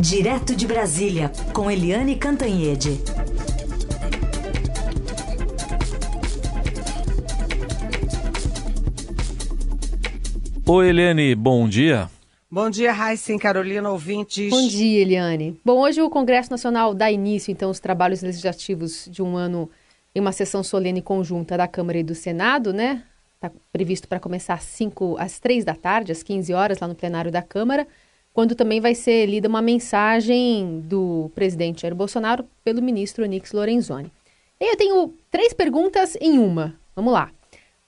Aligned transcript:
Direto 0.00 0.56
de 0.56 0.66
Brasília, 0.66 1.30
com 1.52 1.70
Eliane 1.70 2.16
Cantanhede. 2.16 2.98
Oi, 10.66 10.88
Eliane, 10.88 11.34
bom 11.34 11.68
dia. 11.68 12.08
Bom 12.50 12.70
dia, 12.70 12.92
Raíssa 12.92 13.36
Carolina, 13.38 13.90
ouvintes. 13.90 14.48
Bom 14.48 14.66
dia, 14.66 15.02
Eliane. 15.02 15.60
Bom, 15.62 15.78
hoje 15.78 16.00
o 16.00 16.08
Congresso 16.08 16.50
Nacional 16.50 16.94
dá 16.94 17.12
início, 17.12 17.52
então, 17.52 17.68
aos 17.68 17.78
trabalhos 17.78 18.22
legislativos 18.22 19.06
de 19.06 19.22
um 19.22 19.36
ano 19.36 19.68
em 20.14 20.20
uma 20.20 20.32
sessão 20.32 20.62
solene 20.62 21.02
conjunta 21.02 21.58
da 21.58 21.68
Câmara 21.68 21.98
e 21.98 22.02
do 22.02 22.14
Senado, 22.14 22.72
né? 22.72 23.02
Está 23.34 23.52
previsto 23.70 24.08
para 24.08 24.18
começar 24.18 24.54
às, 24.54 24.64
5, 24.64 25.16
às 25.18 25.38
3 25.38 25.62
da 25.62 25.74
tarde, 25.74 26.10
às 26.10 26.22
15 26.22 26.54
horas, 26.54 26.78
lá 26.78 26.88
no 26.88 26.94
plenário 26.94 27.30
da 27.30 27.42
Câmara 27.42 27.86
quando 28.32 28.54
também 28.54 28.80
vai 28.80 28.94
ser 28.94 29.26
lida 29.26 29.48
uma 29.48 29.62
mensagem 29.62 30.80
do 30.80 31.30
presidente 31.34 31.82
Jair 31.82 31.94
Bolsonaro 31.94 32.44
pelo 32.64 32.82
ministro 32.82 33.24
Onix 33.24 33.52
Lorenzoni. 33.52 34.10
Eu 34.60 34.76
tenho 34.76 35.14
três 35.30 35.52
perguntas 35.52 36.16
em 36.20 36.38
uma. 36.38 36.74
Vamos 36.94 37.12
lá. 37.12 37.30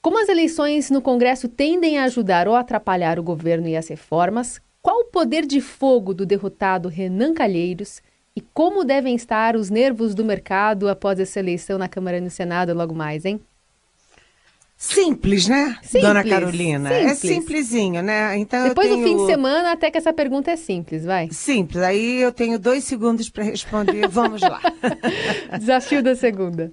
Como 0.01 0.20
as 0.20 0.29
eleições 0.29 0.91
no 0.91 1.01
Congresso 1.01 1.48
tendem 1.48 1.98
a 1.98 2.05
ajudar 2.05 2.48
ou 2.48 2.57
atrapalhar 2.57 3.19
o 3.19 3.23
governo 3.23 3.69
e 3.69 3.77
as 3.77 3.87
reformas, 3.89 4.61
qual 4.81 5.01
o 5.01 5.05
poder 5.05 5.47
de 5.47 5.61
fogo 5.61 6.12
do 6.12 6.27
derrotado 6.27 6.89
Renan 6.89 7.34
Calheiros 7.34 8.03
e 8.34 8.41
como 8.41 8.84
devem 8.84 9.15
estar 9.15 9.55
os 9.55 9.70
nervos 9.70 10.15
do 10.15 10.25
mercado 10.25 10.89
após 10.89 11.20
essa 11.20 11.39
eleição 11.39 11.79
na 11.79 11.89
Câmara 11.89 12.19
e 12.19 12.20
no 12.20 12.31
Senado 12.31 12.75
logo 12.75 12.95
mais, 12.95 13.25
hein? 13.25 13.41
Simples, 14.83 15.47
né, 15.47 15.79
simples, 15.81 16.03
dona 16.03 16.25
Carolina? 16.25 16.91
Simples. 16.91 17.13
É 17.13 17.15
simplesinho, 17.15 18.03
né? 18.03 18.37
Então 18.37 18.67
Depois 18.67 18.89
tenho... 18.89 18.99
do 18.99 19.05
fim 19.05 19.17
de 19.17 19.27
semana, 19.27 19.71
até 19.71 19.93
que 19.93 19.97
essa 19.97 20.13
pergunta 20.13 20.51
é 20.51 20.57
simples, 20.57 21.05
vai. 21.05 21.31
Simples. 21.31 21.81
Aí 21.85 22.21
eu 22.21 22.33
tenho 22.33 22.59
dois 22.59 22.83
segundos 22.83 23.31
para 23.31 23.45
responder. 23.45 24.07
Vamos 24.11 24.41
lá. 24.41 24.61
Desafio 25.56 26.03
da 26.03 26.17
segunda. 26.17 26.73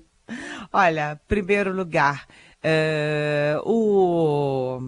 Olha, 0.74 1.22
primeiro 1.28 1.72
lugar, 1.72 2.26
uh, 2.66 3.62
o 3.64 4.82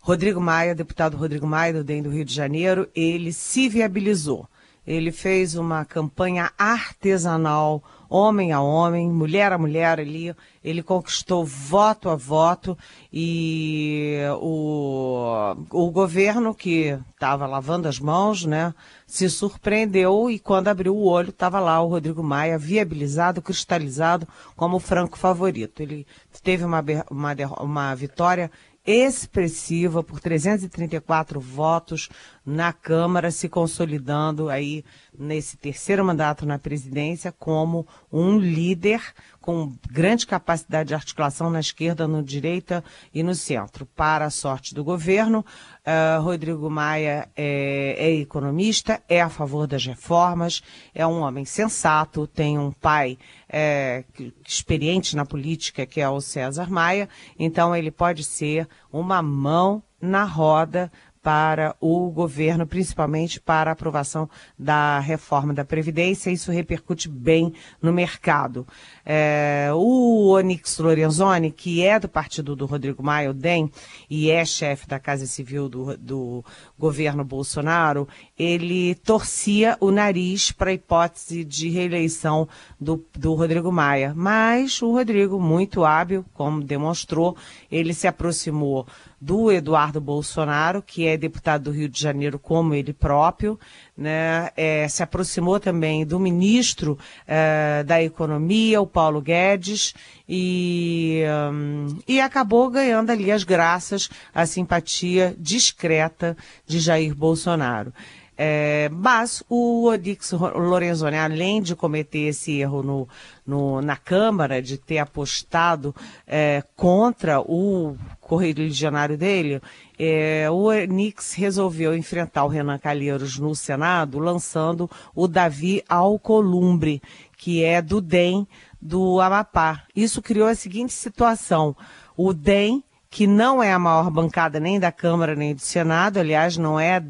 Rodrigo 0.00 0.40
Maia, 0.40 0.74
deputado 0.74 1.16
Rodrigo 1.16 1.46
Maia, 1.46 1.72
do 1.72 1.84
DEM 1.84 2.02
do 2.02 2.10
Rio 2.10 2.24
de 2.24 2.34
Janeiro, 2.34 2.88
ele 2.96 3.32
se 3.32 3.68
viabilizou. 3.68 4.44
Ele 4.84 5.12
fez 5.12 5.54
uma 5.54 5.84
campanha 5.84 6.50
artesanal 6.58 7.80
homem 8.08 8.52
a 8.52 8.60
homem, 8.60 9.10
mulher 9.10 9.52
a 9.52 9.58
mulher 9.58 10.00
ali. 10.00 10.34
Ele 10.62 10.82
conquistou 10.82 11.44
voto 11.44 12.08
a 12.08 12.16
voto 12.16 12.76
e 13.12 14.18
o, 14.40 15.54
o 15.70 15.90
governo 15.90 16.54
que 16.54 16.98
estava 17.12 17.46
lavando 17.46 17.88
as 17.88 18.00
mãos, 18.00 18.44
né, 18.44 18.74
se 19.06 19.30
surpreendeu 19.30 20.28
e 20.28 20.38
quando 20.38 20.68
abriu 20.68 20.96
o 20.96 21.06
olho 21.06 21.30
estava 21.30 21.60
lá 21.60 21.80
o 21.80 21.88
Rodrigo 21.88 22.22
Maia 22.22 22.58
viabilizado, 22.58 23.40
cristalizado 23.40 24.26
como 24.56 24.80
franco 24.80 25.16
favorito. 25.16 25.80
Ele 25.80 26.06
teve 26.42 26.64
uma, 26.64 26.84
uma, 27.10 27.34
uma 27.60 27.94
vitória 27.94 28.50
expressiva 28.86 30.02
por 30.02 30.20
334 30.20 31.40
votos 31.40 32.08
na 32.44 32.72
Câmara, 32.72 33.32
se 33.32 33.48
consolidando 33.48 34.48
aí 34.48 34.84
nesse 35.18 35.56
terceiro 35.56 36.04
mandato 36.04 36.46
na 36.46 36.58
presidência 36.58 37.32
como 37.32 37.86
um 38.12 38.38
líder 38.38 39.00
com 39.40 39.76
grande 39.88 40.26
capacidade 40.26 40.88
de 40.88 40.94
articulação 40.94 41.48
na 41.50 41.60
esquerda, 41.60 42.08
no 42.08 42.20
direita 42.22 42.82
e 43.14 43.22
no 43.22 43.34
centro. 43.34 43.86
Para 43.86 44.24
a 44.24 44.30
sorte 44.30 44.74
do 44.74 44.82
governo, 44.82 45.44
uh, 45.86 46.20
Rodrigo 46.20 46.68
Maia 46.68 47.28
é, 47.36 47.94
é, 47.96 48.10
economista, 48.16 49.00
é 49.08 49.22
a 49.22 49.28
favor 49.28 49.68
das 49.68 49.86
reformas, 49.86 50.62
é 50.92 51.06
um 51.06 51.20
homem 51.20 51.44
sensato, 51.44 52.26
tem 52.26 52.58
um 52.58 52.72
pai 52.72 53.16
é, 53.48 54.04
experiente 54.44 55.14
na 55.14 55.24
política, 55.24 55.86
que 55.86 56.00
é 56.00 56.08
o 56.08 56.20
César 56.20 56.68
Maia, 56.68 57.08
então 57.38 57.74
ele 57.74 57.92
pode 57.92 58.24
ser 58.24 58.68
uma 58.92 59.22
mão 59.22 59.80
na 60.00 60.24
roda 60.24 60.90
para 61.26 61.74
o 61.80 62.08
governo, 62.08 62.64
principalmente 62.68 63.40
para 63.40 63.68
a 63.68 63.72
aprovação 63.72 64.30
da 64.56 65.00
reforma 65.00 65.52
da 65.52 65.64
Previdência. 65.64 66.30
Isso 66.30 66.52
repercute 66.52 67.08
bem 67.08 67.52
no 67.82 67.92
mercado. 67.92 68.64
É, 69.04 69.70
o 69.74 70.28
Onix 70.28 70.78
Lorenzoni, 70.78 71.50
que 71.50 71.84
é 71.84 71.98
do 71.98 72.08
partido 72.08 72.54
do 72.54 72.64
Rodrigo 72.64 73.02
Maia, 73.02 73.32
o 73.32 73.34
DEM, 73.34 73.68
e 74.08 74.30
é 74.30 74.44
chefe 74.44 74.86
da 74.86 75.00
Casa 75.00 75.26
Civil 75.26 75.68
do, 75.68 75.96
do 75.96 76.44
governo 76.78 77.24
Bolsonaro, 77.24 78.06
ele 78.38 78.94
torcia 78.94 79.76
o 79.80 79.90
nariz 79.90 80.52
para 80.52 80.70
a 80.70 80.74
hipótese 80.74 81.42
de 81.42 81.68
reeleição 81.70 82.48
do, 82.80 83.04
do 83.18 83.34
Rodrigo 83.34 83.72
Maia. 83.72 84.12
Mas 84.14 84.80
o 84.80 84.92
Rodrigo, 84.92 85.40
muito 85.40 85.84
hábil, 85.84 86.24
como 86.34 86.62
demonstrou, 86.62 87.36
ele 87.68 87.92
se 87.92 88.06
aproximou 88.06 88.86
do 89.26 89.50
Eduardo 89.50 90.00
Bolsonaro, 90.00 90.80
que 90.80 91.04
é 91.04 91.16
deputado 91.16 91.64
do 91.64 91.72
Rio 91.72 91.88
de 91.88 92.00
Janeiro 92.00 92.38
como 92.38 92.72
ele 92.72 92.92
próprio, 92.92 93.58
né, 93.98 94.50
é, 94.56 94.86
se 94.86 95.02
aproximou 95.02 95.58
também 95.58 96.06
do 96.06 96.20
ministro 96.20 96.96
é, 97.26 97.82
da 97.82 98.00
Economia, 98.00 98.80
o 98.80 98.86
Paulo 98.86 99.20
Guedes, 99.20 99.94
e, 100.28 101.24
um, 101.52 101.98
e 102.06 102.20
acabou 102.20 102.70
ganhando 102.70 103.10
ali 103.10 103.32
as 103.32 103.42
graças, 103.42 104.08
a 104.32 104.46
simpatia 104.46 105.34
discreta 105.36 106.36
de 106.64 106.78
Jair 106.78 107.12
Bolsonaro. 107.12 107.92
É, 108.38 108.90
mas 108.92 109.42
o 109.48 109.88
Odix 109.88 110.32
Lorenzoni, 110.32 111.16
além 111.16 111.62
de 111.62 111.74
cometer 111.74 112.28
esse 112.28 112.58
erro 112.58 112.82
no, 112.82 113.08
no, 113.46 113.80
na 113.80 113.96
Câmara, 113.96 114.60
de 114.60 114.76
ter 114.76 114.98
apostado 114.98 115.94
é, 116.26 116.62
contra 116.76 117.40
o 117.40 117.96
correligionário 118.20 119.16
dele, 119.16 119.62
é, 119.98 120.50
o 120.50 120.64
Onix 120.64 121.32
resolveu 121.32 121.96
enfrentar 121.96 122.44
o 122.44 122.48
Renan 122.48 122.78
Calheiros 122.78 123.38
no 123.38 123.54
Senado, 123.54 124.18
lançando 124.18 124.90
o 125.14 125.26
Davi 125.26 125.82
Alcolumbre, 125.88 127.00
que 127.38 127.64
é 127.64 127.80
do 127.80 128.00
DEM 128.00 128.46
do 128.80 129.20
Amapá. 129.20 129.84
Isso 129.94 130.20
criou 130.20 130.46
a 130.46 130.54
seguinte 130.54 130.92
situação. 130.92 131.74
O 132.16 132.34
DEM 132.34 132.84
que 133.16 133.26
não 133.26 133.62
é 133.62 133.72
a 133.72 133.78
maior 133.78 134.10
bancada 134.10 134.60
nem 134.60 134.78
da 134.78 134.92
Câmara 134.92 135.34
nem 135.34 135.54
do 135.54 135.60
Senado, 135.62 136.20
aliás, 136.20 136.58
não, 136.58 136.78
é, 136.78 137.02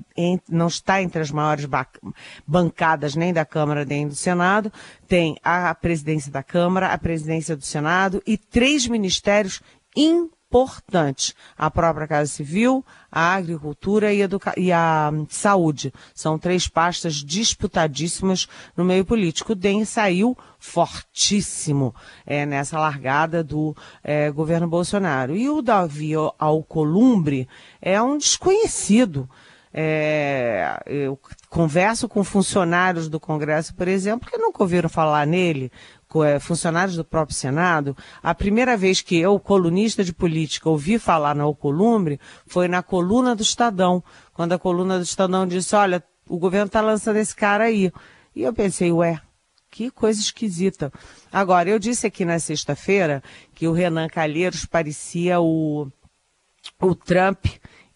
não 0.48 0.68
está 0.68 1.02
entre 1.02 1.20
as 1.20 1.32
maiores 1.32 1.66
bancadas 2.46 3.16
nem 3.16 3.32
da 3.32 3.44
Câmara 3.44 3.84
nem 3.84 4.06
do 4.06 4.14
Senado, 4.14 4.72
tem 5.08 5.36
a 5.42 5.74
presidência 5.74 6.30
da 6.30 6.44
Câmara, 6.44 6.92
a 6.92 6.96
presidência 6.96 7.56
do 7.56 7.64
Senado 7.64 8.22
e 8.24 8.38
três 8.38 8.86
ministérios 8.86 9.60
importantes. 10.64 11.34
A 11.56 11.70
própria 11.70 12.06
Casa 12.06 12.30
Civil, 12.30 12.84
a 13.10 13.34
Agricultura 13.34 14.12
e, 14.12 14.20
e 14.56 14.72
a 14.72 15.12
Saúde. 15.28 15.92
São 16.14 16.38
três 16.38 16.68
pastas 16.68 17.14
disputadíssimas 17.14 18.48
no 18.76 18.84
meio 18.84 19.04
político. 19.04 19.52
O 19.52 19.56
DEM 19.56 19.84
saiu 19.84 20.36
fortíssimo 20.58 21.94
é, 22.24 22.46
nessa 22.46 22.78
largada 22.78 23.44
do 23.44 23.76
é, 24.02 24.30
governo 24.30 24.66
Bolsonaro. 24.66 25.36
E 25.36 25.48
o 25.48 25.60
Davi 25.60 26.12
Alcolumbre 26.38 27.48
é 27.80 28.00
um 28.00 28.16
desconhecido. 28.16 29.28
É, 29.78 30.82
eu 30.86 31.20
converso 31.50 32.08
com 32.08 32.24
funcionários 32.24 33.10
do 33.10 33.20
Congresso, 33.20 33.74
por 33.74 33.86
exemplo, 33.86 34.26
que 34.30 34.38
nunca 34.38 34.62
ouviram 34.62 34.88
falar 34.88 35.26
nele, 35.26 35.70
funcionários 36.40 36.96
do 36.96 37.04
próprio 37.04 37.36
Senado, 37.36 37.96
a 38.22 38.34
primeira 38.34 38.76
vez 38.76 39.00
que 39.00 39.16
eu, 39.16 39.38
colunista 39.38 40.04
de 40.04 40.12
política, 40.12 40.68
ouvi 40.68 40.98
falar 40.98 41.34
na 41.34 41.44
Alcolumbre 41.44 42.20
foi 42.46 42.68
na 42.68 42.82
coluna 42.82 43.34
do 43.34 43.42
Estadão, 43.42 44.02
quando 44.32 44.52
a 44.52 44.58
coluna 44.58 44.98
do 44.98 45.04
Estadão 45.04 45.46
disse, 45.46 45.74
olha, 45.74 46.02
o 46.28 46.38
governo 46.38 46.66
está 46.66 46.80
lançando 46.80 47.16
esse 47.16 47.34
cara 47.34 47.64
aí. 47.64 47.92
E 48.34 48.42
eu 48.42 48.52
pensei, 48.52 48.92
ué, 48.92 49.20
que 49.70 49.90
coisa 49.90 50.20
esquisita. 50.20 50.92
Agora, 51.32 51.68
eu 51.68 51.78
disse 51.78 52.06
aqui 52.06 52.24
na 52.24 52.38
sexta-feira 52.38 53.22
que 53.54 53.68
o 53.68 53.72
Renan 53.72 54.08
Calheiros 54.08 54.64
parecia 54.64 55.40
o, 55.40 55.88
o 56.80 56.94
Trump 56.94 57.46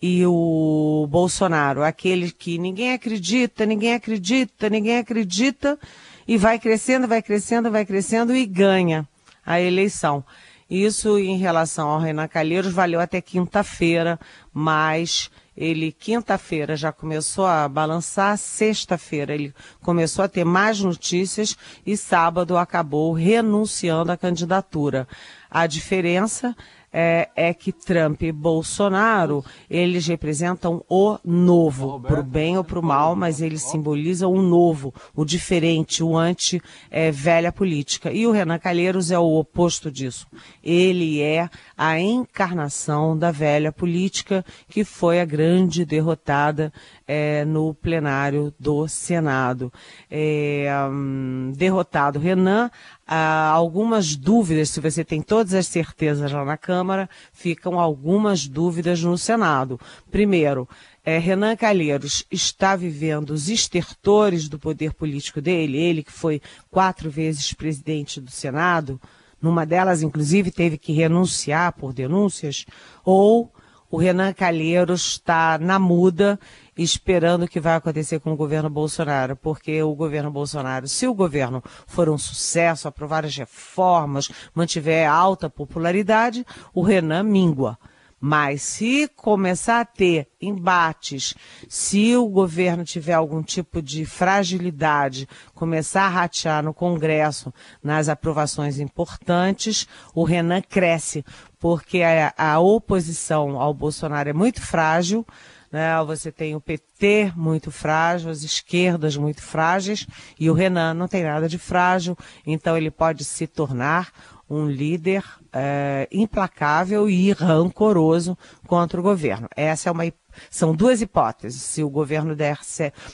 e 0.02 0.24
o 0.24 1.06
Bolsonaro, 1.10 1.82
aquele 1.82 2.30
que 2.30 2.56
ninguém 2.56 2.94
acredita, 2.94 3.66
ninguém 3.66 3.94
acredita, 3.94 4.70
ninguém 4.70 4.98
acredita, 4.98 5.78
e 6.26 6.36
vai 6.36 6.58
crescendo, 6.58 7.08
vai 7.08 7.22
crescendo, 7.22 7.70
vai 7.70 7.84
crescendo 7.84 8.34
e 8.34 8.46
ganha 8.46 9.06
a 9.44 9.60
eleição. 9.60 10.24
Isso 10.70 11.18
em 11.18 11.36
relação 11.36 11.88
ao 11.88 11.98
Renan 11.98 12.28
Calheiros 12.28 12.72
valeu 12.72 13.00
até 13.00 13.20
quinta-feira, 13.20 14.20
mas 14.54 15.28
ele 15.56 15.90
quinta-feira 15.90 16.76
já 16.76 16.92
começou 16.92 17.44
a 17.44 17.68
balançar, 17.68 18.38
sexta-feira 18.38 19.34
ele 19.34 19.52
começou 19.82 20.24
a 20.24 20.28
ter 20.28 20.44
mais 20.44 20.80
notícias 20.80 21.56
e 21.84 21.96
sábado 21.96 22.56
acabou 22.56 23.12
renunciando 23.12 24.12
à 24.12 24.16
candidatura. 24.16 25.08
A 25.50 25.66
diferença 25.66 26.56
é, 26.92 27.28
é, 27.36 27.54
que 27.54 27.72
Trump 27.72 28.22
e 28.22 28.32
Bolsonaro, 28.32 29.44
eles 29.68 30.06
representam 30.06 30.84
o 30.88 31.18
novo, 31.24 32.00
para 32.00 32.20
o 32.20 32.24
bem 32.24 32.56
ou 32.58 32.64
para 32.64 32.78
o 32.78 32.82
mal, 32.82 33.14
mas 33.14 33.40
eles 33.40 33.62
simbolizam 33.62 34.32
o 34.32 34.42
novo, 34.42 34.92
o 35.14 35.24
diferente, 35.24 36.02
o 36.02 36.16
anti-velha 36.16 37.48
é, 37.48 37.52
política. 37.52 38.12
E 38.12 38.26
o 38.26 38.32
Renan 38.32 38.58
Calheiros 38.58 39.10
é 39.10 39.18
o 39.18 39.38
oposto 39.38 39.90
disso. 39.90 40.26
Ele 40.62 41.22
é 41.22 41.48
a 41.76 41.98
encarnação 41.98 43.16
da 43.16 43.30
velha 43.30 43.70
política, 43.70 44.44
que 44.68 44.84
foi 44.84 45.20
a 45.20 45.24
grande 45.24 45.84
derrotada 45.84 46.72
é, 47.06 47.44
no 47.44 47.74
plenário 47.74 48.52
do 48.58 48.86
Senado. 48.88 49.72
É, 50.10 50.68
hum, 50.90 51.52
derrotado 51.56 52.18
Renan, 52.18 52.70
ah, 53.12 53.50
algumas 53.50 54.14
dúvidas, 54.14 54.70
se 54.70 54.78
você 54.78 55.04
tem 55.04 55.20
todas 55.20 55.52
as 55.52 55.66
certezas 55.66 56.30
lá 56.30 56.44
na 56.44 56.56
Câmara, 56.56 57.10
ficam 57.32 57.76
algumas 57.76 58.46
dúvidas 58.46 59.02
no 59.02 59.18
Senado. 59.18 59.80
Primeiro, 60.12 60.68
é, 61.04 61.18
Renan 61.18 61.56
Calheiros 61.56 62.24
está 62.30 62.76
vivendo 62.76 63.30
os 63.30 63.48
estertores 63.48 64.48
do 64.48 64.60
poder 64.60 64.94
político 64.94 65.40
dele, 65.40 65.76
ele 65.76 66.04
que 66.04 66.12
foi 66.12 66.40
quatro 66.70 67.10
vezes 67.10 67.52
presidente 67.52 68.20
do 68.20 68.30
Senado, 68.30 69.00
numa 69.42 69.66
delas, 69.66 70.02
inclusive, 70.02 70.52
teve 70.52 70.78
que 70.78 70.92
renunciar 70.92 71.72
por 71.72 71.92
denúncias, 71.92 72.64
ou 73.04 73.52
o 73.90 73.96
Renan 73.96 74.32
Calheiros 74.32 75.12
está 75.12 75.58
na 75.58 75.78
muda 75.78 76.38
esperando 76.76 77.42
o 77.42 77.48
que 77.48 77.60
vai 77.60 77.74
acontecer 77.74 78.20
com 78.20 78.32
o 78.32 78.36
governo 78.36 78.70
Bolsonaro, 78.70 79.36
porque 79.36 79.82
o 79.82 79.94
governo 79.94 80.30
Bolsonaro, 80.30 80.88
se 80.88 81.06
o 81.06 81.14
governo 81.14 81.62
for 81.86 82.08
um 82.08 82.16
sucesso, 82.16 82.88
aprovar 82.88 83.24
as 83.24 83.36
reformas, 83.36 84.30
mantiver 84.54 85.10
alta 85.10 85.50
popularidade, 85.50 86.46
o 86.72 86.82
Renan 86.82 87.24
mingua. 87.24 87.76
Mas 88.22 88.60
se 88.60 89.08
começar 89.08 89.80
a 89.80 89.84
ter 89.84 90.28
embates, 90.38 91.34
se 91.70 92.14
o 92.14 92.28
governo 92.28 92.84
tiver 92.84 93.14
algum 93.14 93.42
tipo 93.42 93.80
de 93.80 94.04
fragilidade, 94.04 95.26
começar 95.54 96.02
a 96.02 96.08
ratear 96.10 96.62
no 96.62 96.74
Congresso 96.74 97.52
nas 97.82 98.10
aprovações 98.10 98.78
importantes, 98.78 99.88
o 100.14 100.22
Renan 100.22 100.60
cresce, 100.60 101.24
porque 101.60 102.02
a, 102.02 102.32
a 102.36 102.58
oposição 102.58 103.60
ao 103.60 103.74
Bolsonaro 103.74 104.30
é 104.30 104.32
muito 104.32 104.62
frágil. 104.62 105.24
Né? 105.70 106.02
Você 106.04 106.32
tem 106.32 106.56
o 106.56 106.60
PT 106.60 107.32
muito 107.36 107.70
frágil, 107.70 108.30
as 108.30 108.42
esquerdas 108.42 109.16
muito 109.16 109.42
frágeis, 109.42 110.06
e 110.38 110.50
o 110.50 110.54
Renan 110.54 110.94
não 110.94 111.06
tem 111.06 111.22
nada 111.22 111.48
de 111.48 111.58
frágil, 111.58 112.18
então 112.44 112.76
ele 112.76 112.90
pode 112.90 113.24
se 113.24 113.46
tornar 113.46 114.10
um 114.50 114.66
líder 114.66 115.24
é, 115.52 116.08
implacável 116.10 117.08
e 117.08 117.30
rancoroso 117.32 118.36
contra 118.66 118.98
o 118.98 119.02
governo. 119.02 119.48
Essa 119.56 119.88
é 119.88 119.92
uma 119.92 120.04
são 120.48 120.74
duas 120.74 121.00
hipóteses, 121.00 121.60
se 121.60 121.82
o 121.82 121.90
governo 121.90 122.36
der 122.36 122.58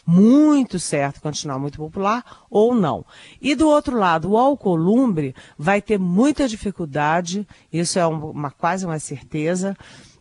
muito 0.06 0.78
certo, 0.78 1.20
continuar 1.20 1.58
muito 1.58 1.78
popular 1.78 2.44
ou 2.50 2.74
não. 2.74 3.04
E 3.40 3.54
do 3.54 3.68
outro 3.68 3.98
lado, 3.98 4.30
o 4.30 4.36
Alcolumbre 4.36 5.34
vai 5.58 5.80
ter 5.80 5.98
muita 5.98 6.46
dificuldade, 6.46 7.46
isso 7.72 7.98
é 7.98 8.06
uma, 8.06 8.50
quase 8.50 8.84
uma 8.84 8.98
certeza, 8.98 9.76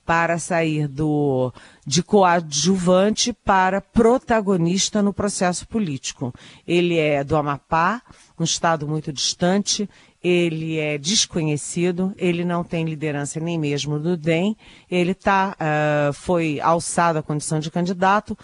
para 0.06 0.38
sair 0.38 0.88
do 0.88 1.52
de 1.86 2.04
coadjuvante 2.04 3.34
para 3.34 3.82
protagonista 3.82 5.02
no 5.02 5.12
processo 5.12 5.68
político. 5.68 6.34
Ele 6.68 6.98
é 6.98 7.24
do 7.24 7.36
Amapá, 7.36 8.02
um 8.40 8.44
estado 8.44 8.88
muito 8.88 9.12
distante, 9.12 9.90
ele 10.28 10.80
é 10.80 10.98
desconhecido, 10.98 12.12
ele 12.18 12.44
não 12.44 12.64
tem 12.64 12.84
liderança 12.84 13.40
nem 13.40 13.60
mesmo 13.60 14.00
do 14.00 14.18
DEM, 14.18 14.58
ele 14.90 15.14
tá, 15.14 15.56
uh, 15.56 16.14
foi 16.14 16.60
alçado 16.60 17.20
à 17.20 17.22
condição 17.22 17.60
de 17.60 17.70
candidato 17.70 18.36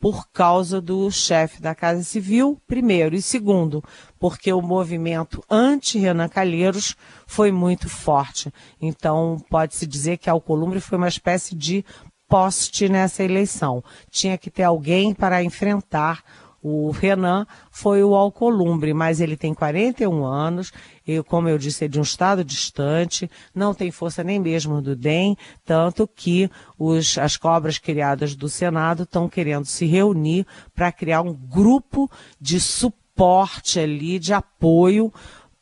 por 0.00 0.28
causa 0.32 0.80
do 0.80 1.08
chefe 1.12 1.62
da 1.62 1.76
Casa 1.76 2.02
Civil, 2.02 2.60
primeiro, 2.66 3.14
e 3.14 3.22
segundo, 3.22 3.82
porque 4.18 4.52
o 4.52 4.60
movimento 4.60 5.40
anti-Renan 5.48 6.28
Calheiros 6.28 6.96
foi 7.24 7.52
muito 7.52 7.88
forte. 7.88 8.52
Então, 8.80 9.40
pode-se 9.48 9.86
dizer 9.86 10.18
que 10.18 10.28
Alcolumbre 10.28 10.80
foi 10.80 10.98
uma 10.98 11.08
espécie 11.08 11.54
de 11.54 11.84
poste 12.28 12.88
nessa 12.88 13.22
eleição. 13.22 13.82
Tinha 14.10 14.36
que 14.36 14.50
ter 14.50 14.64
alguém 14.64 15.14
para 15.14 15.42
enfrentar 15.42 16.22
o 16.62 16.90
Renan 16.90 17.46
foi 17.70 18.02
o 18.02 18.14
Alcolumbre, 18.14 18.92
mas 18.92 19.20
ele 19.20 19.36
tem 19.36 19.54
41 19.54 20.24
anos, 20.24 20.72
e 21.06 21.22
como 21.22 21.48
eu 21.48 21.56
disse, 21.56 21.84
é 21.84 21.88
de 21.88 21.98
um 21.98 22.02
estado 22.02 22.44
distante, 22.44 23.30
não 23.54 23.72
tem 23.72 23.90
força 23.90 24.24
nem 24.24 24.40
mesmo 24.40 24.82
do 24.82 24.96
DEM, 24.96 25.36
tanto 25.64 26.06
que 26.06 26.50
os, 26.78 27.16
as 27.18 27.36
cobras 27.36 27.78
criadas 27.78 28.34
do 28.34 28.48
Senado 28.48 29.04
estão 29.04 29.28
querendo 29.28 29.66
se 29.66 29.86
reunir 29.86 30.46
para 30.74 30.90
criar 30.90 31.22
um 31.22 31.32
grupo 31.32 32.10
de 32.40 32.60
suporte 32.60 33.78
ali, 33.78 34.18
de 34.18 34.32
apoio 34.32 35.12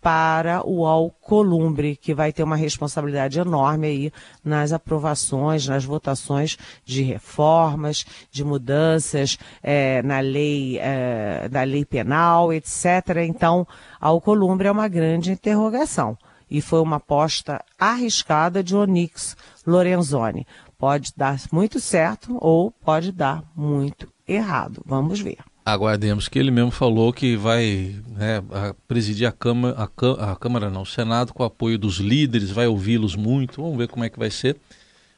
para 0.06 0.64
o 0.64 0.86
Alcolumbre, 0.86 1.96
que 1.96 2.14
vai 2.14 2.32
ter 2.32 2.44
uma 2.44 2.54
responsabilidade 2.54 3.40
enorme 3.40 3.88
aí 3.88 4.12
nas 4.44 4.72
aprovações, 4.72 5.66
nas 5.66 5.84
votações 5.84 6.56
de 6.84 7.02
reformas, 7.02 8.06
de 8.30 8.44
mudanças 8.44 9.36
é, 9.60 10.00
na 10.04 10.20
lei, 10.20 10.78
é, 10.78 11.48
na 11.50 11.64
lei 11.64 11.84
penal, 11.84 12.52
etc. 12.52 13.16
Então, 13.26 13.66
Alcolumbre 14.00 14.68
é 14.68 14.70
uma 14.70 14.86
grande 14.86 15.32
interrogação. 15.32 16.16
E 16.48 16.60
foi 16.60 16.78
uma 16.78 16.98
aposta 16.98 17.60
arriscada 17.76 18.62
de 18.62 18.76
Onix 18.76 19.36
Lorenzoni. 19.66 20.46
Pode 20.78 21.12
dar 21.16 21.36
muito 21.50 21.80
certo 21.80 22.38
ou 22.40 22.70
pode 22.70 23.10
dar 23.10 23.42
muito 23.56 24.06
errado. 24.28 24.84
Vamos 24.86 25.18
ver. 25.18 25.38
Aguardemos 25.66 26.28
que 26.28 26.38
ele 26.38 26.52
mesmo 26.52 26.70
falou 26.70 27.12
que 27.12 27.34
vai 27.34 27.96
né, 28.16 28.40
presidir 28.86 29.26
a 29.26 29.32
Câmara, 29.32 29.74
a, 29.76 30.32
a 30.32 30.36
Câmara 30.36 30.70
não, 30.70 30.82
o 30.82 30.86
Senado 30.86 31.34
com 31.34 31.42
o 31.42 31.46
apoio 31.46 31.76
dos 31.76 31.96
líderes, 31.96 32.52
vai 32.52 32.68
ouvi-los 32.68 33.16
muito, 33.16 33.60
vamos 33.60 33.76
ver 33.76 33.88
como 33.88 34.04
é 34.04 34.08
que 34.08 34.16
vai 34.16 34.30
ser. 34.30 34.56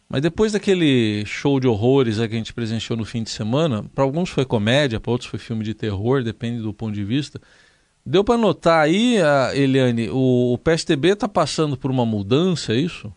Mas 0.08 0.22
depois 0.22 0.52
daquele 0.52 1.22
show 1.26 1.60
de 1.60 1.66
horrores 1.66 2.16
que 2.16 2.22
a 2.22 2.28
gente 2.28 2.54
presenciou 2.54 2.96
no 2.96 3.04
fim 3.04 3.22
de 3.22 3.28
semana, 3.28 3.84
para 3.94 4.02
alguns 4.02 4.30
foi 4.30 4.46
comédia, 4.46 4.98
para 4.98 5.12
outros 5.12 5.28
foi 5.28 5.38
filme 5.38 5.62
de 5.62 5.74
terror, 5.74 6.22
depende 6.22 6.62
do 6.62 6.72
ponto 6.72 6.94
de 6.94 7.04
vista. 7.04 7.38
Deu 8.06 8.24
para 8.24 8.38
notar 8.38 8.86
aí, 8.86 9.18
Eliane, 9.52 10.08
o, 10.08 10.54
o 10.54 10.70
está 10.70 11.28
passando 11.28 11.76
por 11.76 11.90
uma 11.90 12.06
mudança, 12.06 12.72
é 12.72 12.76
isso? 12.76 13.12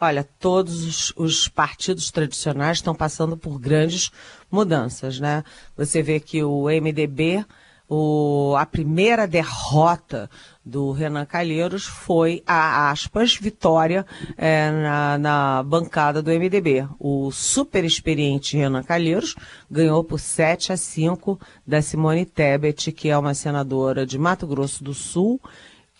Olha, 0.00 0.28
todos 0.38 0.84
os, 0.84 1.12
os, 1.16 1.48
partidos 1.48 2.10
tradicionais 2.10 2.78
estão 2.78 2.94
passando 2.94 3.36
por 3.36 3.58
grandes 3.58 4.10
mudanças, 4.50 5.18
né? 5.18 5.42
Você 5.76 6.02
vê 6.02 6.20
que 6.20 6.42
o 6.44 6.64
MDB, 6.64 7.44
o, 7.88 8.54
a 8.58 8.66
primeira 8.66 9.26
derrota 9.26 10.28
do 10.64 10.92
Renan 10.92 11.24
Calheiros 11.24 11.84
foi 11.84 12.42
a 12.46 12.90
aspas 12.90 13.36
vitória 13.36 14.04
é, 14.36 14.70
na, 14.70 15.18
na, 15.18 15.62
bancada 15.62 16.20
do 16.20 16.30
MDB. 16.30 16.86
O 16.98 17.30
super 17.30 17.84
experiente 17.84 18.56
Renan 18.56 18.82
Calheiros 18.82 19.34
ganhou 19.70 20.02
por 20.02 20.18
7 20.18 20.72
a 20.72 20.76
5 20.76 21.38
da 21.66 21.80
Simone 21.80 22.26
Tebet, 22.26 22.92
que 22.92 23.08
é 23.08 23.16
uma 23.16 23.34
senadora 23.34 24.04
de 24.04 24.18
Mato 24.18 24.46
Grosso 24.46 24.82
do 24.82 24.92
Sul 24.92 25.40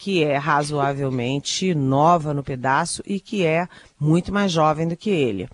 que 0.04 0.23
é 0.23 0.37
razoavelmente 0.37 1.75
nova 1.75 2.34
no 2.34 2.44
pedaço 2.44 3.02
e 3.06 3.18
que 3.18 3.42
é 3.42 3.66
muito 3.99 4.30
mais 4.30 4.52
jovem 4.52 4.87
do 4.87 4.94
que 4.94 5.08
ele. 5.08 5.49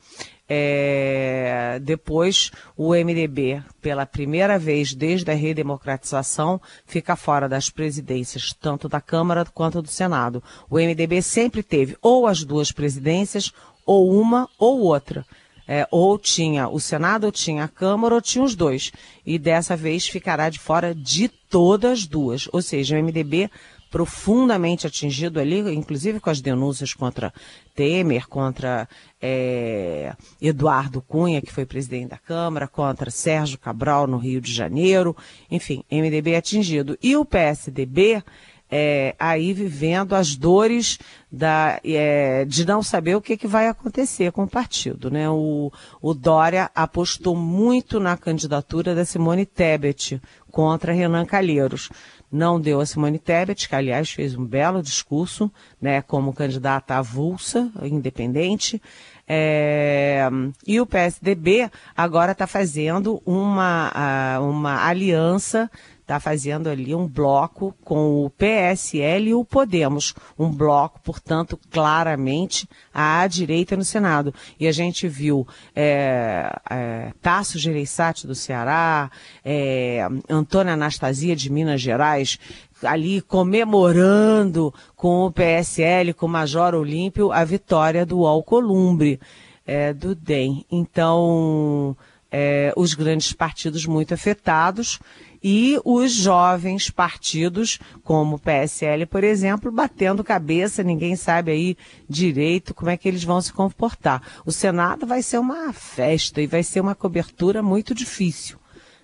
É, 0.49 1.78
depois, 1.80 2.50
o 2.76 2.92
MDB, 2.92 3.62
pela 3.80 4.04
primeira 4.04 4.59
vez 4.59 4.92
desde 4.92 5.30
a 5.30 5.35
redemocratização, 5.35 6.61
fica 6.85 7.14
fora 7.14 7.49
das 7.49 7.71
presidências, 7.71 8.52
tanto 8.52 8.88
da 8.88 9.00
Câmara 9.00 9.45
quanto 9.45 9.80
do 9.80 9.87
Senado. 9.87 10.42
O 10.69 10.80
MDB 10.80 11.23
sempre 11.23 11.62
teve 11.62 11.97
ou 12.02 12.26
as 12.26 12.42
duas 12.42 12.73
presidências, 12.73 13.52
ou 13.87 14.21
uma 14.21 14.49
ou 14.59 14.80
outra. 14.80 15.25
É, 15.69 15.87
ou 15.92 16.19
tinha 16.19 16.69
o 16.69 16.80
Senado, 16.80 17.23
ou 17.26 17.30
tinha 17.30 17.62
a 17.62 17.69
Câmara, 17.69 18.16
ou 18.16 18.21
tinha 18.21 18.42
os 18.42 18.57
dois. 18.57 18.90
E 19.25 19.38
dessa 19.38 19.76
vez 19.76 20.09
ficará 20.09 20.50
de 20.50 20.59
fora 20.59 20.92
de 20.92 21.28
todas 21.28 21.92
as 21.92 22.07
duas. 22.09 22.49
Ou 22.52 22.61
seja, 22.61 22.97
o 22.97 22.99
MDB 23.00 23.49
profundamente 23.90 24.87
atingido 24.87 25.40
ali, 25.40 25.59
inclusive 25.75 26.20
com 26.20 26.30
as 26.30 26.40
denúncias 26.40 26.94
contra 26.94 27.32
Temer, 27.75 28.28
contra 28.28 28.88
é, 29.20 30.14
Eduardo 30.40 31.02
Cunha, 31.02 31.42
que 31.42 31.52
foi 31.52 31.66
presidente 31.66 32.11
da 32.11 32.18
Câmara, 32.18 32.68
contra 32.68 33.11
Sérgio 33.11 33.59
Cabral 33.59 34.06
no 34.06 34.16
Rio 34.16 34.40
de 34.40 34.52
Janeiro, 34.52 35.16
enfim, 35.50 35.82
MDB 35.90 36.37
atingido. 36.37 36.97
E 37.02 37.16
o 37.16 37.25
PSDB 37.25 38.23
é, 38.70 39.16
aí 39.18 39.52
vivendo 39.52 40.14
as 40.14 40.37
dores 40.37 40.99
da, 41.30 41.80
é, 41.85 42.44
de 42.44 42.64
não 42.64 42.82
saber 42.82 43.16
o 43.16 43.20
que, 43.20 43.37
que 43.37 43.49
vai 43.49 43.66
acontecer 43.66 44.30
com 44.30 44.44
o 44.44 44.49
partido. 44.49 45.11
Né? 45.11 45.28
O, 45.28 45.73
o 46.00 46.14
Dória 46.14 46.70
apostou 46.75 47.35
muito 47.35 47.99
na 47.99 48.16
candidatura 48.16 48.94
da 48.94 49.04
Simone 49.04 49.44
Tebet 49.44 50.23
contra 50.50 50.92
Renan 50.92 51.26
Calheiros 51.26 51.90
não 52.30 52.60
deu 52.60 52.80
a 52.80 52.87
Simone 52.87 53.18
Tebet, 53.18 53.68
que 53.68 53.75
aliás 53.75 54.10
fez 54.10 54.37
um 54.37 54.44
belo 54.44 54.82
discurso, 54.82 55.50
né, 55.80 56.00
como 56.02 56.32
candidata 56.32 56.94
avulsa, 56.96 57.70
independente. 57.82 58.80
É, 59.26 60.28
e 60.66 60.80
o 60.80 60.87
PSDB 60.87 61.70
agora 61.96 62.32
está 62.32 62.46
fazendo 62.46 63.22
uma, 63.25 64.38
uma 64.40 64.87
aliança 64.87 65.70
está 66.11 66.19
fazendo 66.19 66.69
ali 66.69 66.93
um 66.93 67.07
bloco 67.07 67.73
com 67.85 68.25
o 68.25 68.31
PSL 68.31 69.29
e 69.29 69.35
o 69.35 69.45
Podemos, 69.45 70.12
um 70.37 70.50
bloco, 70.50 71.00
portanto, 71.05 71.57
claramente 71.71 72.69
à 72.93 73.25
direita 73.29 73.76
no 73.76 73.85
Senado. 73.85 74.35
E 74.59 74.67
a 74.67 74.73
gente 74.73 75.07
viu 75.07 75.47
é, 75.75 76.52
é, 76.69 77.12
Tasso 77.23 77.61
Gereissati 77.61 78.26
do 78.26 78.35
Ceará, 78.35 79.09
é, 79.45 80.05
Antônia 80.29 80.73
Anastasia 80.73 81.37
de 81.37 81.49
Minas 81.49 81.81
Gerais, 81.81 82.40
ali 82.83 83.21
comemorando 83.21 84.75
com 84.97 85.26
o 85.26 85.31
PSL, 85.31 86.12
com 86.12 86.26
o 86.26 86.29
Major 86.29 86.75
Olímpio, 86.75 87.31
a 87.31 87.45
vitória 87.45 88.05
do 88.05 88.26
Alcolumbre, 88.26 89.21
é, 89.64 89.93
do 89.93 90.17
DEM. 90.17 90.67
Então, 90.73 91.97
é, 92.33 92.73
os 92.76 92.95
grandes 92.95 93.33
partidos 93.33 93.87
muito 93.87 94.12
afetados 94.12 94.99
e 95.42 95.78
os 95.85 96.12
jovens 96.12 96.90
partidos, 96.90 97.78
como 98.04 98.37
o 98.37 98.38
PSL, 98.38 99.06
por 99.06 99.25
exemplo, 99.25 99.73
batendo 99.73 100.23
cabeça, 100.23 100.82
ninguém 100.82 101.16
sabe 101.16 101.50
aí 101.50 101.76
direito 102.09 102.75
como 102.75 102.90
é 102.90 102.97
que 102.97 103.09
eles 103.09 103.25
vão 103.25 103.40
se 103.40 103.52
comportar. 103.52 104.23
O 104.44 104.52
Senado 104.52 105.06
vai 105.06 105.23
ser 105.23 105.38
uma 105.38 105.73
festa 105.73 106.42
e 106.42 106.47
vai 106.47 106.62
ser 106.62 106.80
uma 106.80 106.94
cobertura 106.94 107.62
muito 107.62 107.94
difícil. 107.94 108.59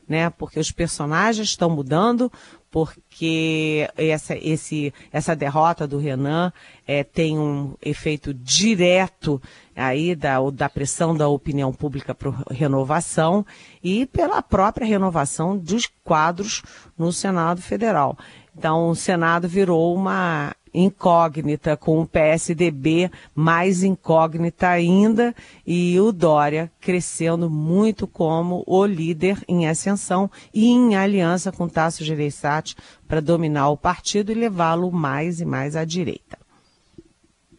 Né, 0.09 0.31
porque 0.31 0.61
os 0.61 0.71
personagens 0.71 1.49
estão 1.49 1.69
mudando, 1.69 2.31
porque 2.71 3.91
essa, 3.97 4.37
esse, 4.37 4.95
essa 5.11 5.35
derrota 5.35 5.85
do 5.85 5.99
Renan 5.99 6.53
é, 6.87 7.03
tem 7.03 7.37
um 7.37 7.75
efeito 7.83 8.33
direto 8.33 9.43
aí 9.77 10.17
da, 10.17 10.39
da 10.51 10.69
pressão 10.69 11.15
da 11.15 11.29
opinião 11.29 11.73
pública 11.73 12.15
para 12.15 12.33
renovação 12.51 13.45
e 13.85 14.07
pela 14.07 14.43
própria 14.43 14.87
renovação 14.87 15.57
dos 15.57 15.87
quadros 16.03 16.63
no 16.99 17.13
Senado 17.13 17.61
Federal. 17.61 18.17
Então, 18.57 18.89
o 18.89 18.97
Senado 18.97 19.47
virou 19.47 19.95
uma 19.95 20.55
incógnita, 20.73 21.77
com 21.77 22.01
o 22.01 22.07
PSDB 22.07 23.11
mais 23.35 23.83
incógnita 23.83 24.69
ainda, 24.69 25.35
e 25.67 25.99
o 25.99 26.13
Dória 26.13 26.71
crescendo 26.81 27.49
muito 27.49 28.07
como 28.07 28.63
o 28.67 28.85
líder 28.85 29.43
em 29.49 29.69
ascensão 29.69 30.31
e 30.53 30.69
em 30.69 30.97
aliança 30.97 31.51
com 31.51 31.69
Tasso 31.69 32.05
Gereissati 32.05 32.77
para 33.09 33.21
dominar 33.21 33.71
o 33.71 33.77
partido 33.77 34.31
e 34.31 34.35
levá-lo 34.35 34.93
mais 34.93 35.41
e 35.41 35.45
mais 35.45 35.77
à 35.77 35.85
direita. 35.85 36.46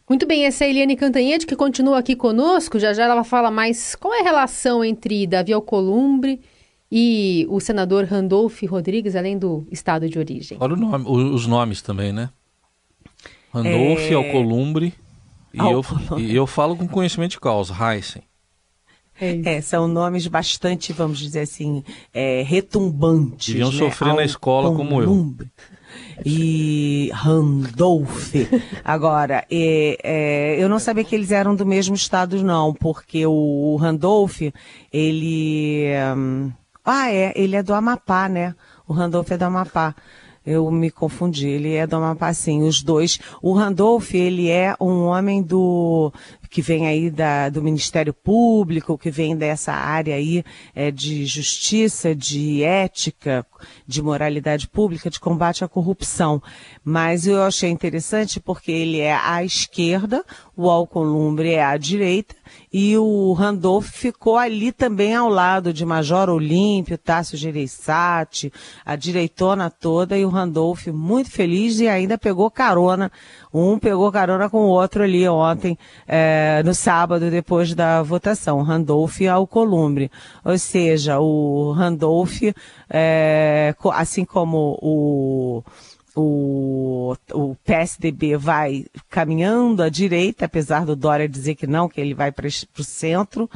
Muito 0.10 0.26
bem, 0.26 0.46
essa 0.46 0.64
é 0.64 0.68
a 0.68 0.70
Eliane 0.70 0.96
Cantanhede, 0.96 1.46
que 1.46 1.56
continua 1.56 2.00
aqui 2.00 2.16
conosco. 2.16 2.80
Já 2.80 2.94
já 2.94 3.04
ela 3.04 3.24
fala 3.24 3.52
mais 3.52 3.94
qual 3.96 4.14
é 4.14 4.22
a 4.22 4.24
relação 4.24 4.84
entre 4.84 5.28
Davi 5.28 5.52
Alcolumbre 5.52 6.40
e 6.90 7.46
o 7.50 7.60
senador 7.60 8.06
Randolph 8.06 8.64
Rodrigues, 8.64 9.16
além 9.16 9.38
do 9.38 9.68
estado 9.70 10.08
de 10.08 10.18
origem. 10.18 10.58
Olha 10.62 10.76
nome, 10.78 11.06
os 11.08 11.46
nomes 11.46 11.82
também, 11.82 12.14
né? 12.14 12.30
Randolph, 13.54 14.10
é... 14.10 14.14
Alcolumbre. 14.14 14.94
E, 15.54 15.58
Eu, 15.58 15.84
e 16.18 16.36
eu 16.36 16.48
falo 16.48 16.76
com 16.76 16.88
conhecimento 16.88 17.32
de 17.32 17.40
causa, 17.40 17.74
Heisen. 17.74 18.22
É, 19.19 19.55
é, 19.55 19.62
são 19.62 19.88
nomes 19.88 20.27
bastante, 20.27 20.93
vamos 20.93 21.19
dizer 21.19 21.41
assim, 21.41 21.83
é, 22.13 22.43
retumbantes. 22.43 23.47
Deviam 23.47 23.71
né? 23.71 23.77
sofrer 23.77 24.13
na 24.13 24.24
escola 24.24 24.75
como 24.75 25.01
eu. 25.01 25.36
E 26.25 27.09
Randolph. 27.13 28.33
Agora, 28.83 29.45
é, 29.50 29.97
é, 30.03 30.63
eu 30.63 30.69
não 30.69 30.79
sabia 30.79 31.03
que 31.03 31.15
eles 31.15 31.31
eram 31.31 31.55
do 31.55 31.65
mesmo 31.65 31.95
estado, 31.95 32.43
não, 32.43 32.74
porque 32.74 33.25
o 33.25 33.75
Randolph, 33.77 34.41
ele. 34.91 35.88
Hum, 36.15 36.51
ah, 36.86 37.12
é, 37.12 37.33
ele 37.36 37.55
é 37.55 37.63
do 37.63 37.74
Amapá, 37.74 38.29
né? 38.29 38.55
O 38.88 38.93
Randolph 38.93 39.31
é 39.31 39.38
do 39.38 39.45
Amapá 39.45 39.95
eu 40.47 40.71
me 40.71 40.89
confundi. 40.89 41.45
Ele 41.45 41.74
é 41.74 41.86
do 41.86 41.97
Amapá, 41.97 42.33
sim, 42.33 42.63
os 42.63 42.81
dois. 42.81 43.19
O 43.41 43.51
Randolph, 43.51 44.13
ele 44.13 44.50
é 44.50 44.74
um 44.79 45.03
homem 45.03 45.43
do 45.43 46.13
que 46.50 46.62
vem 46.62 46.88
aí 46.88 47.10
da, 47.10 47.50
do 47.50 47.62
Ministério 47.62 48.13
Público, 48.13 48.98
que 48.98 49.12
vem 49.12 49.36
dessa 49.36 49.74
área 49.74 50.16
aí 50.16 50.44
é, 50.74 50.92
de 50.92 51.25
justiça, 51.25 52.16
de 52.16 52.63
ética, 52.63 53.46
de 53.88 54.01
moralidade 54.01 54.67
pública, 54.67 55.10
de 55.10 55.20
combate 55.20 55.63
à 55.63 55.67
corrupção. 55.67 56.41
Mas 56.84 57.25
eu 57.25 57.41
achei 57.41 57.70
interessante 57.70 58.39
porque 58.39 58.72
ele 58.72 59.00
é 59.00 59.15
à 59.15 59.44
esquerda, 59.44 60.24
o 60.56 60.70
Alcolumbre 60.70 61.53
é 61.53 61.63
à 61.63 61.77
direita, 61.77 62.36
e 62.72 62.98
o 62.98 63.34
Randolph 63.34 63.88
ficou 63.88 64.38
ali 64.38 64.72
também 64.72 65.15
ao 65.15 65.29
lado 65.29 65.72
de 65.72 65.86
Major 65.86 66.29
Olímpio, 66.29 66.98
Tássio 66.98 67.38
Gereissati, 67.38 68.51
a 68.86 68.96
direitona 68.96 69.70
toda, 69.70 70.17
e 70.17 70.25
o 70.25 70.29
Randolph 70.29 70.88
muito 70.88 71.32
feliz 71.32 71.79
e 71.79 71.88
ainda 71.88 72.17
pegou 72.17 72.50
carona. 72.51 73.12
Um 73.53 73.79
pegou 73.79 74.12
carona 74.12 74.50
com 74.50 74.65
o 74.65 74.70
outro 74.70 75.03
ali 75.03 75.27
ontem, 75.27 75.77
é, 76.08 76.62
no 76.63 76.74
sábado, 76.74 77.32
depois 77.32 77.74
da 77.74 78.01
votação, 78.01 78.62
Randolph 78.62 79.22
e 79.22 79.27
Alcolumbre. 79.27 80.12
Ou 80.44 80.58
seja, 80.58 81.20
o 81.20 81.72
Randolph, 81.72 82.41
é, 82.89 83.75
assim 83.94 84.25
como 84.25 84.77
o 84.82 85.63
o, 86.20 87.15
o 87.32 87.56
PSDB 87.63 88.36
vai 88.38 88.88
caminhando 89.08 89.84
à 89.84 89.89
direita, 89.89 90.46
apesar 90.46 90.84
do 90.84 90.96
Dória 90.96 91.29
dizer 91.29 91.53
que 91.53 91.67
não, 91.67 91.88
que 91.88 92.01
ele 92.01 92.15
vai 92.15 92.32
para 92.32 92.48
o 92.48 92.84
centro, 92.84 93.48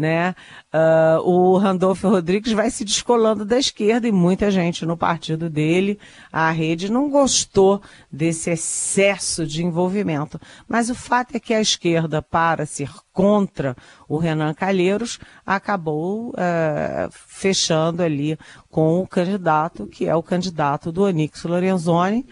né? 0.00 0.34
Uh, 0.72 1.28
o 1.28 1.58
Randolfo 1.58 2.08
Rodrigues 2.08 2.52
vai 2.52 2.70
se 2.70 2.86
descolando 2.86 3.44
da 3.44 3.58
esquerda 3.58 4.08
e 4.08 4.12
muita 4.12 4.50
gente 4.50 4.86
no 4.86 4.96
partido 4.96 5.50
dele, 5.50 5.98
a 6.32 6.50
rede, 6.50 6.90
não 6.90 7.10
gostou 7.10 7.82
desse 8.10 8.50
excesso 8.50 9.46
de 9.46 9.62
envolvimento. 9.62 10.40
Mas 10.66 10.88
o 10.88 10.94
fato 10.94 11.36
é 11.36 11.38
que 11.38 11.52
a 11.52 11.60
esquerda, 11.60 12.22
para 12.22 12.64
ser 12.64 12.90
contra 13.12 13.76
o 14.08 14.16
Renan 14.16 14.54
Calheiros, 14.54 15.20
acabou 15.44 16.30
uh, 16.30 17.10
fechando 17.10 18.02
ali 18.02 18.38
com 18.70 19.00
o 19.00 19.06
candidato, 19.06 19.86
que 19.86 20.06
é 20.06 20.16
o 20.16 20.22
candidato 20.22 20.90
do 20.90 21.02
Onix 21.02 21.44
Lorenzoni, 21.44 22.26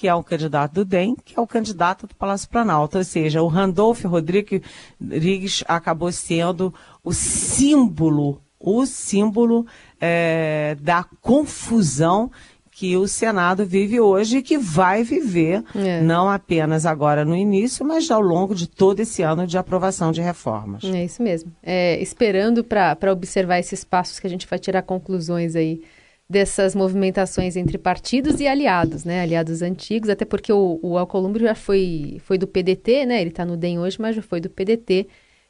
que 0.00 0.08
é 0.08 0.14
o 0.14 0.24
candidato 0.24 0.72
do 0.72 0.84
DEM, 0.86 1.14
que 1.22 1.38
é 1.38 1.42
o 1.42 1.46
candidato 1.46 2.06
do 2.06 2.14
Palácio 2.14 2.48
Planalto. 2.48 2.96
Ou 2.96 3.04
seja, 3.04 3.42
o 3.42 3.48
Randolfo 3.48 4.08
Rodrigues 4.08 5.62
acabou 5.68 6.10
sendo 6.10 6.72
o 7.04 7.12
símbolo, 7.12 8.40
o 8.58 8.86
símbolo 8.86 9.66
é, 10.00 10.74
da 10.80 11.04
confusão 11.20 12.30
que 12.70 12.96
o 12.96 13.06
Senado 13.06 13.66
vive 13.66 14.00
hoje 14.00 14.38
e 14.38 14.42
que 14.42 14.56
vai 14.56 15.02
viver, 15.02 15.62
é. 15.74 16.00
não 16.00 16.30
apenas 16.30 16.86
agora 16.86 17.22
no 17.22 17.36
início, 17.36 17.84
mas 17.84 18.10
ao 18.10 18.22
longo 18.22 18.54
de 18.54 18.66
todo 18.66 19.00
esse 19.00 19.20
ano 19.20 19.46
de 19.46 19.58
aprovação 19.58 20.10
de 20.12 20.22
reformas. 20.22 20.82
É 20.82 21.04
isso 21.04 21.22
mesmo. 21.22 21.52
É, 21.62 22.00
esperando 22.00 22.64
para 22.64 23.12
observar 23.12 23.58
esses 23.58 23.84
passos 23.84 24.18
que 24.18 24.26
a 24.26 24.30
gente 24.30 24.46
vai 24.46 24.58
tirar 24.58 24.80
conclusões 24.80 25.54
aí 25.54 25.82
dessas 26.30 26.76
movimentações 26.76 27.56
entre 27.56 27.76
partidos 27.76 28.38
e 28.38 28.46
aliados, 28.46 29.04
né? 29.04 29.20
Aliados 29.20 29.62
antigos, 29.62 30.08
até 30.08 30.24
porque 30.24 30.52
o, 30.52 30.78
o 30.80 30.96
Alcolumbre 30.96 31.42
já 31.42 31.56
foi, 31.56 32.20
foi 32.24 32.38
do 32.38 32.46
PDT, 32.46 33.04
né? 33.04 33.20
Ele 33.20 33.30
está 33.30 33.44
no 33.44 33.56
DEM 33.56 33.80
hoje, 33.80 34.00
mas 34.00 34.14
já 34.14 34.22
foi 34.22 34.40
do 34.40 34.48
PDT. 34.48 35.08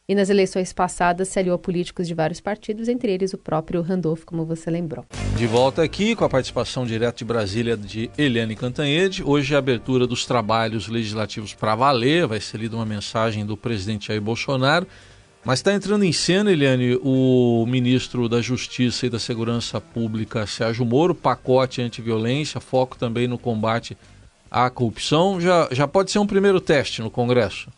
E 0.09 0.15
nas 0.15 0.31
eleições 0.31 0.73
passadas 0.73 1.29
se 1.29 1.39
aliou 1.39 1.55
a 1.55 1.59
políticos 1.59 2.09
de 2.09 2.15
vários 2.15 2.41
partidos, 2.41 2.89
entre 2.89 3.13
eles 3.13 3.35
o 3.35 3.39
próprio 3.39 3.83
Randolph, 3.83 4.25
como 4.25 4.47
você 4.47 4.71
lembrou. 4.71 5.05
De 5.37 5.47
volta 5.47 5.83
aqui 5.83 6.17
com 6.17 6.25
a 6.25 6.29
participação 6.31 6.87
direto 6.87 7.19
de 7.19 7.25
Brasília 7.27 7.77
de 7.77 8.11
Eliane 8.17 8.57
Cantanhede. 8.57 9.23
Hoje 9.23 9.53
é 9.53 9.57
a 9.57 9.59
abertura 9.59 10.07
dos 10.07 10.25
trabalhos 10.25 10.89
legislativos 10.89 11.53
para 11.53 11.77
valer. 11.77 12.27
Vai 12.27 12.41
ser 12.41 12.57
lida 12.57 12.75
uma 12.75 12.87
mensagem 12.87 13.45
do 13.45 13.57
presidente 13.57 14.09
Jair 14.09 14.21
Bolsonaro. 14.21 14.87
Mas 15.42 15.61
está 15.61 15.73
entrando 15.73 16.04
em 16.04 16.12
cena, 16.12 16.52
Eliane, 16.52 16.99
o 17.02 17.64
ministro 17.66 18.28
da 18.28 18.42
Justiça 18.42 19.06
e 19.06 19.11
da 19.11 19.18
Segurança 19.18 19.80
Pública, 19.80 20.47
Sérgio 20.47 20.85
Moro, 20.85 21.14
pacote 21.14 21.80
antiviolência, 21.80 22.61
foco 22.61 22.97
também 22.99 23.26
no 23.26 23.38
combate 23.38 23.97
à 24.50 24.68
corrupção. 24.68 25.40
Já, 25.40 25.66
já 25.70 25.88
pode 25.88 26.11
ser 26.11 26.18
um 26.18 26.26
primeiro 26.26 26.61
teste 26.61 27.00
no 27.00 27.11
Congresso? 27.11 27.70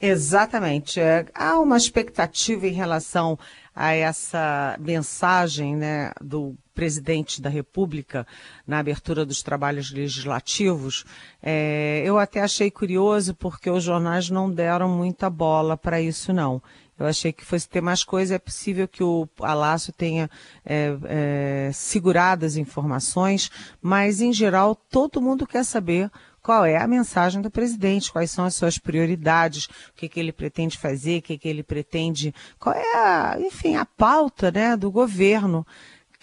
Exatamente. 0.00 1.00
É, 1.00 1.24
há 1.34 1.58
uma 1.58 1.78
expectativa 1.78 2.66
em 2.66 2.72
relação 2.72 3.38
a 3.74 3.92
essa 3.92 4.76
mensagem 4.78 5.74
né, 5.74 6.12
do 6.20 6.54
presidente 6.74 7.40
da 7.40 7.48
República 7.48 8.26
na 8.66 8.78
abertura 8.78 9.24
dos 9.24 9.42
trabalhos 9.42 9.92
legislativos, 9.92 11.04
é, 11.42 12.02
eu 12.04 12.18
até 12.18 12.40
achei 12.40 12.70
curioso 12.70 13.34
porque 13.34 13.70
os 13.70 13.84
jornais 13.84 14.30
não 14.30 14.50
deram 14.50 14.88
muita 14.88 15.28
bola 15.28 15.76
para 15.76 16.00
isso 16.00 16.32
não. 16.32 16.62
Eu 16.98 17.06
achei 17.06 17.32
que 17.32 17.44
fosse 17.44 17.68
ter 17.68 17.80
mais 17.80 18.04
coisa. 18.04 18.34
É 18.34 18.38
possível 18.38 18.86
que 18.86 19.02
o 19.02 19.26
Palácio 19.36 19.92
tenha 19.92 20.30
é, 20.64 20.96
é, 21.04 21.70
segurado 21.72 22.44
as 22.44 22.56
informações, 22.56 23.50
mas, 23.80 24.20
em 24.20 24.32
geral, 24.32 24.74
todo 24.74 25.20
mundo 25.20 25.46
quer 25.46 25.64
saber 25.64 26.10
qual 26.42 26.64
é 26.64 26.76
a 26.76 26.88
mensagem 26.88 27.40
do 27.40 27.50
presidente, 27.50 28.10
quais 28.10 28.30
são 28.30 28.44
as 28.44 28.54
suas 28.54 28.76
prioridades, 28.76 29.66
o 29.66 29.94
que, 29.94 30.08
que 30.08 30.18
ele 30.18 30.32
pretende 30.32 30.76
fazer, 30.76 31.20
o 31.20 31.22
que, 31.22 31.38
que 31.38 31.48
ele 31.48 31.62
pretende, 31.62 32.34
qual 32.58 32.74
é, 32.74 32.96
a, 32.96 33.36
enfim, 33.38 33.76
a 33.76 33.86
pauta 33.86 34.50
né, 34.50 34.76
do 34.76 34.90
governo, 34.90 35.64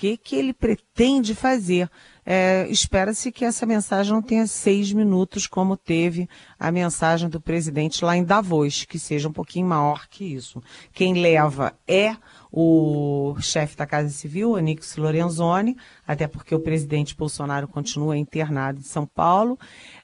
o 0.07 0.17
que, 0.17 0.35
ele 0.35 0.53
pretende 0.53 1.35
fazer. 1.35 1.89
É, 2.25 2.67
Espera-se 2.69 3.31
que 3.31 3.43
essa 3.43 3.65
mensagem 3.65 4.13
não 4.13 4.21
tenha 4.21 4.45
seis 4.47 4.93
minutos, 4.93 5.47
como 5.47 5.75
teve 5.75 6.29
a 6.59 6.71
mensagem 6.71 7.27
do 7.27 7.41
presidente 7.41 8.05
lá 8.05 8.15
em 8.15 8.23
Davos, 8.23 8.85
que 8.85 8.99
seja 8.99 9.27
um 9.27 9.33
pouquinho 9.33 9.67
maior 9.67 10.07
que 10.07 10.23
isso. 10.23 10.61
Quem 10.93 11.15
leva 11.15 11.73
é 11.87 12.15
o 12.51 13.35
chefe 13.39 13.75
da 13.75 13.85
Casa 13.85 14.09
Civil, 14.09 14.51
Onix 14.51 14.95
Lorenzoni, 14.95 15.75
até 16.07 16.27
porque 16.27 16.55
o 16.55 16.59
presidente 16.59 17.15
Bolsonaro 17.15 17.67
continua 17.67 18.17
internado 18.17 18.79
em 18.79 18.83
São 18.83 19.05
Paulo. 19.05 19.57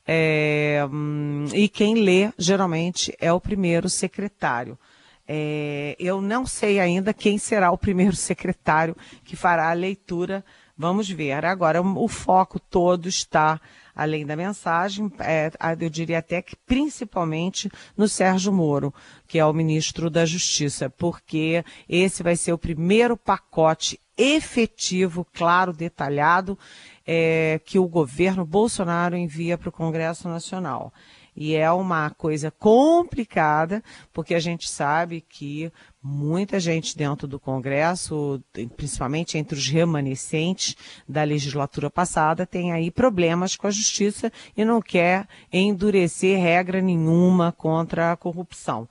É, 0.06 0.86
hum, 0.92 1.46
e 1.54 1.70
quem 1.70 1.96
lê, 1.96 2.32
geralmente, 2.38 3.16
é 3.20 3.32
o 3.32 3.42
primeiro 3.42 3.90
secretário. 3.90 4.78
É, 5.28 5.96
eu 6.00 6.22
não 6.22 6.46
sei 6.46 6.80
ainda 6.80 7.14
quem 7.14 7.38
será 7.38 7.72
o 7.72 7.78
primeiro 7.78 8.16
secretário 8.16 8.96
que 9.24 9.36
fará 9.36 9.70
a 9.70 9.74
leitura. 9.74 10.44
Vamos 10.78 11.10
ver. 11.10 11.46
Agora, 11.46 11.82
o 11.82 12.08
foco 12.08 12.60
todo 12.60 13.08
está, 13.08 13.62
além 13.96 14.26
da 14.26 14.36
mensagem, 14.36 15.12
é, 15.20 15.50
eu 15.80 15.90
diria 15.90 16.20
até 16.20 16.42
que 16.42 16.56
principalmente 16.56 17.72
no 17.96 18.10
Sérgio 18.10 18.52
Moro, 18.52 18.94
que 19.26 19.40
é 19.40 19.46
o 19.46 19.54
ministro 19.54 20.10
da 20.10 20.26
Justiça, 20.26 20.90
porque 20.90 21.64
esse 21.88 22.22
vai 22.22 22.36
ser 22.36 22.52
o 22.52 22.58
primeiro 22.58 23.16
pacote 23.16 24.00
efetivo, 24.18 25.26
claro, 25.34 25.74
detalhado, 25.74 26.58
é, 27.06 27.60
que 27.66 27.78
o 27.80 27.88
governo 27.88 28.46
Bolsonaro 28.46 29.16
envia 29.16 29.58
para 29.58 29.70
o 29.70 29.72
Congresso 29.72 30.28
Nacional. 30.28 30.94
E 31.36 31.54
é 31.54 31.70
uma 31.70 32.10
coisa 32.12 32.50
complicada, 32.50 33.84
porque 34.14 34.34
a 34.34 34.40
gente 34.40 34.70
sabe 34.70 35.20
que 35.20 35.70
muita 36.02 36.60
gente 36.60 36.98
dentro 36.98 37.28
do 37.28 37.40
Congresso, 37.40 38.42
principalmente 38.78 39.38
entre 39.38 39.58
os 39.58 39.68
remanescentes 39.68 40.78
da 41.08 41.24
legislatura 41.24 41.90
passada, 41.90 42.46
tem 42.46 42.72
aí 42.72 42.90
problemas 42.90 43.56
com 43.58 43.68
a 43.68 43.72
justiça 43.72 44.32
e 44.56 44.64
não 44.64 44.82
quer 44.82 45.28
endurecer 45.52 46.40
regra 46.40 46.80
nenhuma 46.80 47.52
contra 47.52 48.14
a 48.14 48.18
corrupção. 48.18 48.88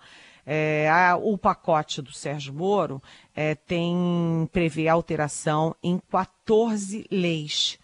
É, 0.47 0.91
a, 0.91 1.17
o 1.17 1.39
pacote 1.39 2.03
do 2.03 2.13
Sérgio 2.13 2.53
Moro 2.53 3.03
é, 3.35 3.55
tem 3.55 4.47
prevê 4.53 4.89
alteração 4.89 5.75
em 5.83 5.99
14 6.11 7.07
leis 7.11 7.79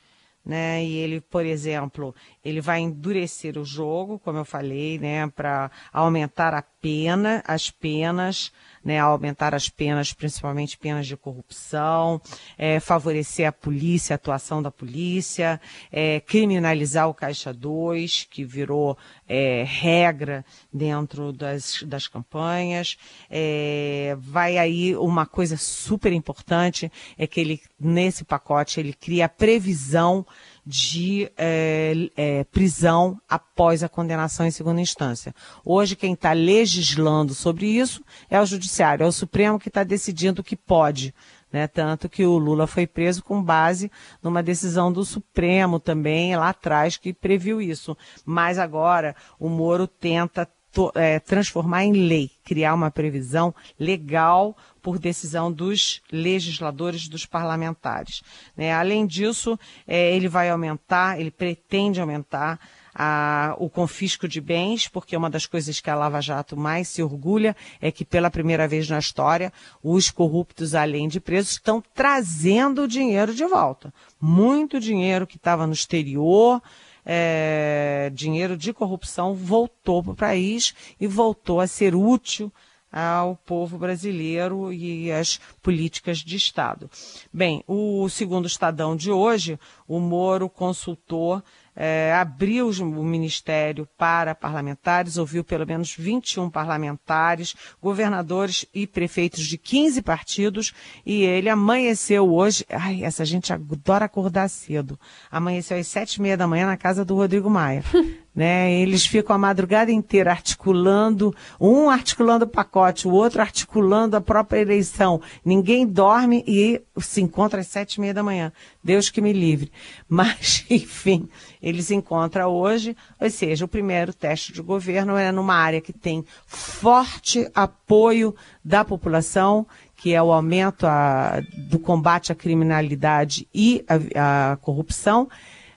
né? 0.50 0.85
E 0.85 0.97
ele, 0.97 1.21
por 1.21 1.47
exemplo, 1.47 2.12
ele 2.45 2.61
vai 2.61 2.80
endurecer 2.80 3.57
o 3.57 3.64
jogo, 3.64 4.19
como 4.19 4.38
eu 4.38 4.45
falei, 4.45 4.99
né, 4.99 5.28
para 5.28 5.71
aumentar 5.92 6.52
a 6.54 6.61
pena, 6.81 7.43
as 7.47 7.71
penas, 7.71 8.53
né, 8.83 8.99
aumentar 8.99 9.55
as 9.55 9.69
penas, 9.69 10.13
principalmente 10.13 10.79
penas 10.79 11.07
de 11.07 11.17
corrupção, 11.17 12.21
é, 12.57 12.81
favorecer 12.81 13.47
a 13.47 13.53
polícia, 13.53 14.15
a 14.15 14.17
atuação 14.17 14.63
da 14.63 14.71
polícia, 14.71 15.61
é, 15.93 16.21
criminalizar 16.21 17.09
o 17.09 17.15
Caixa 17.15 17.53
2, 17.53 18.27
que 18.31 18.45
virou 18.45 18.97
é, 19.29 19.65
regra 19.67 20.45
dentro 20.73 21.33
das, 21.33 21.83
das 21.83 22.09
campanhas. 22.09 22.97
É, 23.31 24.17
vai 24.19 24.57
aí 24.57 24.97
uma 24.97 25.27
coisa 25.27 25.57
super 25.57 26.13
importante, 26.13 26.91
é 27.19 27.27
que 27.27 27.41
ele, 27.41 27.61
nesse 27.79 28.25
pacote, 28.25 28.81
ele 28.81 28.95
cria 28.95 29.27
a 29.27 29.29
previsão 29.29 30.27
de 30.64 31.31
é, 31.37 31.93
é, 32.17 32.45
prisão 32.45 33.21
após 33.29 33.83
a 33.83 33.88
condenação 33.88 34.47
em 34.47 34.50
segunda 34.50 34.81
instância. 34.81 35.35
Hoje, 35.64 35.97
quem 35.97 36.14
está 36.14 36.33
legislando 36.33 37.35
sobre 37.35 37.67
isso 37.67 38.02
é 38.29 38.40
o 38.40 38.47
Judiciário, 38.47 39.05
é 39.05 39.07
o 39.07 39.12
Supremo 39.12 39.59
que 39.59 39.69
está 39.69 39.83
decidindo 39.85 40.43
que 40.43 40.57
pode. 40.57 41.14
Né? 41.52 41.67
Tanto 41.67 42.09
que 42.09 42.25
o 42.25 42.38
Lula 42.38 42.67
foi 42.67 42.87
preso 42.87 43.25
com 43.25 43.43
base 43.43 43.90
numa 44.23 44.43
decisão 44.43 44.93
do 44.93 45.05
Supremo 45.05 45.81
também, 45.81 46.37
lá 46.37 46.50
atrás, 46.50 46.97
que 46.97 47.12
previu 47.12 47.61
isso. 47.61 47.97
Mas 48.25 48.59
agora 48.59 49.16
o 49.38 49.49
Moro 49.49 49.87
tenta 49.87 50.49
é, 50.94 51.18
transformar 51.18 51.85
em 51.85 51.92
lei, 51.92 52.30
criar 52.44 52.74
uma 52.74 52.90
previsão 52.90 53.54
legal 53.78 54.56
por 54.80 54.98
decisão 54.98 55.52
dos 55.52 56.00
legisladores, 56.11 57.09
dos 57.09 57.26
parlamentares. 57.26 58.22
Né? 58.56 58.72
Além 58.72 59.06
disso, 59.06 59.59
é, 59.87 60.14
ele 60.14 60.28
vai 60.28 60.48
aumentar, 60.48 61.20
ele 61.20 61.30
pretende 61.30 62.00
aumentar 62.00 62.59
a, 62.94 63.54
o 63.59 63.68
confisco 63.68 64.26
de 64.26 64.40
bens, 64.40 64.88
porque 64.88 65.16
uma 65.16 65.30
das 65.30 65.46
coisas 65.46 65.80
que 65.80 65.90
a 65.90 65.94
Lava 65.94 66.20
Jato 66.20 66.56
mais 66.56 66.88
se 66.88 67.02
orgulha 67.02 67.56
é 67.80 67.90
que 67.90 68.04
pela 68.04 68.30
primeira 68.30 68.66
vez 68.66 68.88
na 68.88 68.98
história, 68.98 69.52
os 69.83 70.11
corruptos, 70.11 70.74
além 70.74 71.09
de 71.09 71.20
presos, 71.20 71.52
estão 71.52 71.83
trazendo 71.94 72.83
o 72.83 72.88
dinheiro 72.88 73.35
de 73.35 73.44
volta. 73.46 73.92
Muito 74.20 74.80
dinheiro 74.80 75.26
que 75.26 75.37
estava 75.37 75.66
no 75.66 75.72
exterior, 75.72 76.61
é, 77.05 78.11
dinheiro 78.13 78.57
de 78.57 78.73
corrupção 78.73 79.35
voltou 79.35 80.03
para 80.03 80.13
o 80.13 80.17
país 80.17 80.75
e 81.01 81.07
voltou 81.07 81.61
a 81.61 81.67
ser 81.67 81.95
útil 81.95 82.53
ao 82.92 83.37
povo 83.37 83.79
brasileiro 83.79 84.72
e 84.72 85.12
às 85.12 85.38
políticas 85.62 86.18
de 86.18 86.37
Estado. 86.37 86.90
Bem, 87.33 87.62
o 87.66 88.09
segundo 88.09 88.46
Estadão 88.46 88.96
de 88.96 89.11
hoje, 89.11 89.59
o 89.87 90.00
Moro 90.00 90.48
consultou 90.48 91.42
é, 91.83 92.12
abriu 92.12 92.68
o 92.68 93.05
ministério 93.05 93.88
para 93.96 94.35
parlamentares, 94.35 95.16
ouviu 95.16 95.42
pelo 95.44 95.66
menos 95.66 95.94
21 95.96 96.50
parlamentares, 96.50 97.55
governadores 97.81 98.66
e 98.74 98.87
prefeitos 98.87 99.46
de 99.46 99.57
15 99.57 100.03
partidos, 100.03 100.74
e 101.07 101.22
ele 101.22 101.48
amanheceu 101.48 102.31
hoje. 102.33 102.66
Ai, 102.68 103.03
essa 103.03 103.24
gente 103.24 103.53
adora 103.53 104.05
acordar 104.05 104.48
cedo. 104.48 104.98
Amanheceu 105.31 105.79
às 105.79 105.87
sete 105.87 106.16
e 106.16 106.22
meia 106.22 106.37
da 106.37 106.46
manhã 106.46 106.66
na 106.66 106.76
casa 106.76 107.05
do 107.05 107.14
Rodrigo 107.14 107.48
Maia. 107.48 107.83
né? 108.40 108.72
Eles 108.72 109.05
ficam 109.05 109.37
a 109.37 109.38
madrugada 109.38 109.92
inteira 109.92 110.31
articulando, 110.31 111.37
um 111.61 111.90
articulando 111.90 112.46
o 112.46 112.48
pacote, 112.48 113.07
o 113.07 113.11
outro 113.11 113.42
articulando 113.42 114.16
a 114.16 114.20
própria 114.22 114.61
eleição. 114.61 115.20
Ninguém 115.44 115.87
dorme 115.87 116.42
e 116.46 116.81
se 116.96 117.20
encontra 117.20 117.61
às 117.61 117.66
sete 117.66 117.96
e 117.96 118.00
meia 118.00 118.14
da 118.14 118.22
manhã. 118.22 118.50
Deus 118.83 119.11
que 119.11 119.20
me 119.20 119.35
livre. 119.35 119.70
Mas, 120.09 120.64
enfim, 120.70 121.29
eles 121.61 121.88
se 121.88 121.94
encontram 121.94 122.50
hoje, 122.50 122.96
ou 123.20 123.29
seja, 123.29 123.66
o 123.66 123.68
primeiro 123.68 124.14
teste 124.14 124.55
de 124.55 124.62
governo 124.62 125.18
é 125.18 125.31
numa 125.31 125.55
área 125.55 125.83
que 125.83 125.92
tem 125.92 126.24
forte 126.46 127.46
apoio 127.55 128.35
da 128.64 128.87
população, 128.87 129.66
que 129.94 130.14
é 130.14 130.22
o 130.22 130.33
aumento 130.33 130.87
a, 130.87 131.42
do 131.68 131.79
combate 131.79 132.33
à 132.33 132.35
criminalidade 132.35 133.46
e 133.53 133.85
à 134.16 134.57
corrupção 134.62 135.29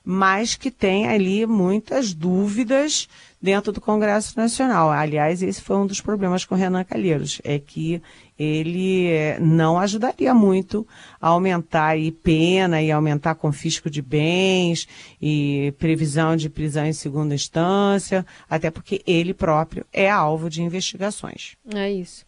mas 0.04 0.56
que 0.56 0.70
tem 0.70 1.08
ali 1.08 1.46
muitas 1.46 2.14
dúvidas 2.14 3.08
dentro 3.42 3.72
do 3.72 3.82
Congresso 3.82 4.38
Nacional. 4.38 4.90
Aliás, 4.92 5.42
esse 5.42 5.62
foi 5.62 5.76
um 5.78 5.86
dos 5.86 6.02
problemas 6.02 6.46
com 6.46 6.56
Renan 6.56 6.84
Calheiros, 6.84 7.42
é 7.44 7.60
que 7.60 8.02
ele 8.38 9.08
eh, 9.08 9.38
não 9.40 9.78
ajudaria 9.78 10.34
muito 10.34 10.88
a 11.22 11.28
aumentar 11.30 11.96
a 11.98 12.12
pena 12.24 12.82
e 12.82 12.92
aumentar 12.92 13.36
confisco 13.36 13.90
de 13.90 14.02
bens 14.02 14.88
e 15.22 15.74
previsão 15.78 16.36
de 16.36 16.50
prisão 16.50 16.86
em 16.86 16.94
segunda 16.94 17.36
instância, 17.36 18.26
até 18.50 18.72
porque 18.72 19.02
ele 19.06 19.34
próprio 19.34 19.86
é 19.94 20.10
alvo 20.10 20.50
de 20.50 20.62
investigações. 20.62 21.56
É 21.74 21.92
isso. 21.92 22.26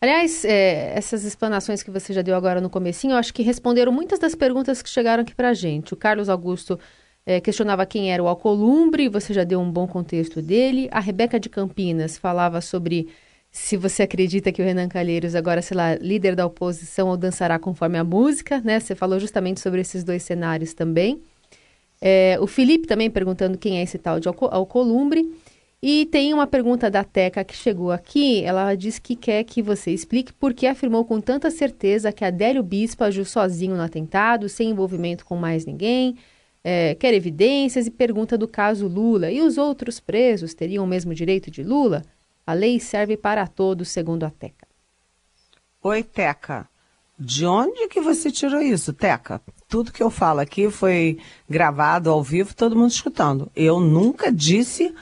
Aliás, 0.00 0.44
é, 0.44 0.92
essas 0.94 1.24
explanações 1.24 1.82
que 1.82 1.90
você 1.90 2.12
já 2.12 2.20
deu 2.20 2.36
agora 2.36 2.60
no 2.60 2.68
comecinho, 2.68 3.12
eu 3.12 3.16
acho 3.16 3.32
que 3.32 3.42
responderam 3.42 3.90
muitas 3.90 4.18
das 4.18 4.34
perguntas 4.34 4.82
que 4.82 4.88
chegaram 4.88 5.22
aqui 5.22 5.34
para 5.34 5.48
a 5.48 5.54
gente. 5.54 5.94
O 5.94 5.96
Carlos 5.96 6.28
Augusto 6.28 6.78
é, 7.26 7.40
questionava 7.40 7.86
quem 7.86 8.12
era 8.12 8.22
o 8.22 8.28
Alcolumbre, 8.28 9.08
você 9.08 9.32
já 9.32 9.44
deu 9.44 9.60
um 9.60 9.70
bom 9.70 9.86
contexto 9.86 10.42
dele. 10.42 10.88
A 10.90 11.00
Rebeca 11.00 11.40
de 11.40 11.48
Campinas 11.48 12.18
falava 12.18 12.60
sobre 12.60 13.08
se 13.50 13.76
você 13.76 14.02
acredita 14.02 14.52
que 14.52 14.60
o 14.60 14.64
Renan 14.64 14.88
Calheiros 14.88 15.34
agora 15.34 15.62
será 15.62 15.94
líder 15.94 16.34
da 16.34 16.44
oposição 16.44 17.08
ou 17.08 17.16
dançará 17.16 17.58
conforme 17.58 17.96
a 17.96 18.04
música, 18.04 18.60
né? 18.60 18.78
Você 18.78 18.94
falou 18.94 19.18
justamente 19.18 19.60
sobre 19.60 19.80
esses 19.80 20.04
dois 20.04 20.22
cenários 20.22 20.74
também. 20.74 21.22
É, 22.00 22.36
o 22.40 22.46
Felipe 22.46 22.86
também 22.86 23.08
perguntando 23.08 23.56
quem 23.56 23.78
é 23.78 23.82
esse 23.82 23.96
tal 23.96 24.20
de 24.20 24.28
Alcolumbre. 24.28 25.24
E 25.82 26.06
tem 26.06 26.32
uma 26.34 26.46
pergunta 26.46 26.90
da 26.90 27.04
Teca 27.04 27.44
que 27.44 27.54
chegou 27.54 27.92
aqui. 27.92 28.42
Ela 28.42 28.74
diz 28.74 28.98
que 28.98 29.14
quer 29.14 29.44
que 29.44 29.62
você 29.62 29.92
explique 29.92 30.32
por 30.32 30.52
que 30.52 30.66
afirmou 30.66 31.04
com 31.04 31.20
tanta 31.20 31.50
certeza 31.50 32.12
que 32.12 32.24
Adélio 32.24 32.62
Bispo 32.62 33.04
agiu 33.04 33.24
sozinho 33.24 33.76
no 33.76 33.82
atentado, 33.82 34.48
sem 34.48 34.70
envolvimento 34.70 35.24
com 35.24 35.36
mais 35.36 35.64
ninguém 35.64 36.16
é, 36.64 36.94
quer 36.94 37.12
evidências 37.12 37.86
e 37.86 37.90
pergunta 37.90 38.38
do 38.38 38.48
caso 38.48 38.88
Lula. 38.88 39.30
E 39.30 39.42
os 39.42 39.58
outros 39.58 40.00
presos 40.00 40.54
teriam 40.54 40.82
o 40.82 40.88
mesmo 40.88 41.14
direito 41.14 41.50
de 41.50 41.62
Lula? 41.62 42.02
A 42.46 42.54
lei 42.54 42.80
serve 42.80 43.16
para 43.16 43.46
todos, 43.46 43.90
segundo 43.90 44.24
a 44.24 44.30
TECA. 44.30 44.66
Oi, 45.82 46.02
Teca. 46.02 46.66
De 47.18 47.46
onde 47.46 47.86
que 47.88 48.00
você 48.00 48.30
tirou 48.30 48.60
isso, 48.60 48.92
Teca? 48.92 49.40
Tudo 49.68 49.92
que 49.92 50.02
eu 50.02 50.10
falo 50.10 50.40
aqui 50.40 50.70
foi 50.70 51.18
gravado 51.48 52.10
ao 52.10 52.22
vivo, 52.22 52.54
todo 52.54 52.74
mundo 52.74 52.90
escutando. 52.90 53.50
Eu 53.54 53.78
nunca 53.78 54.32
disse 54.32 54.94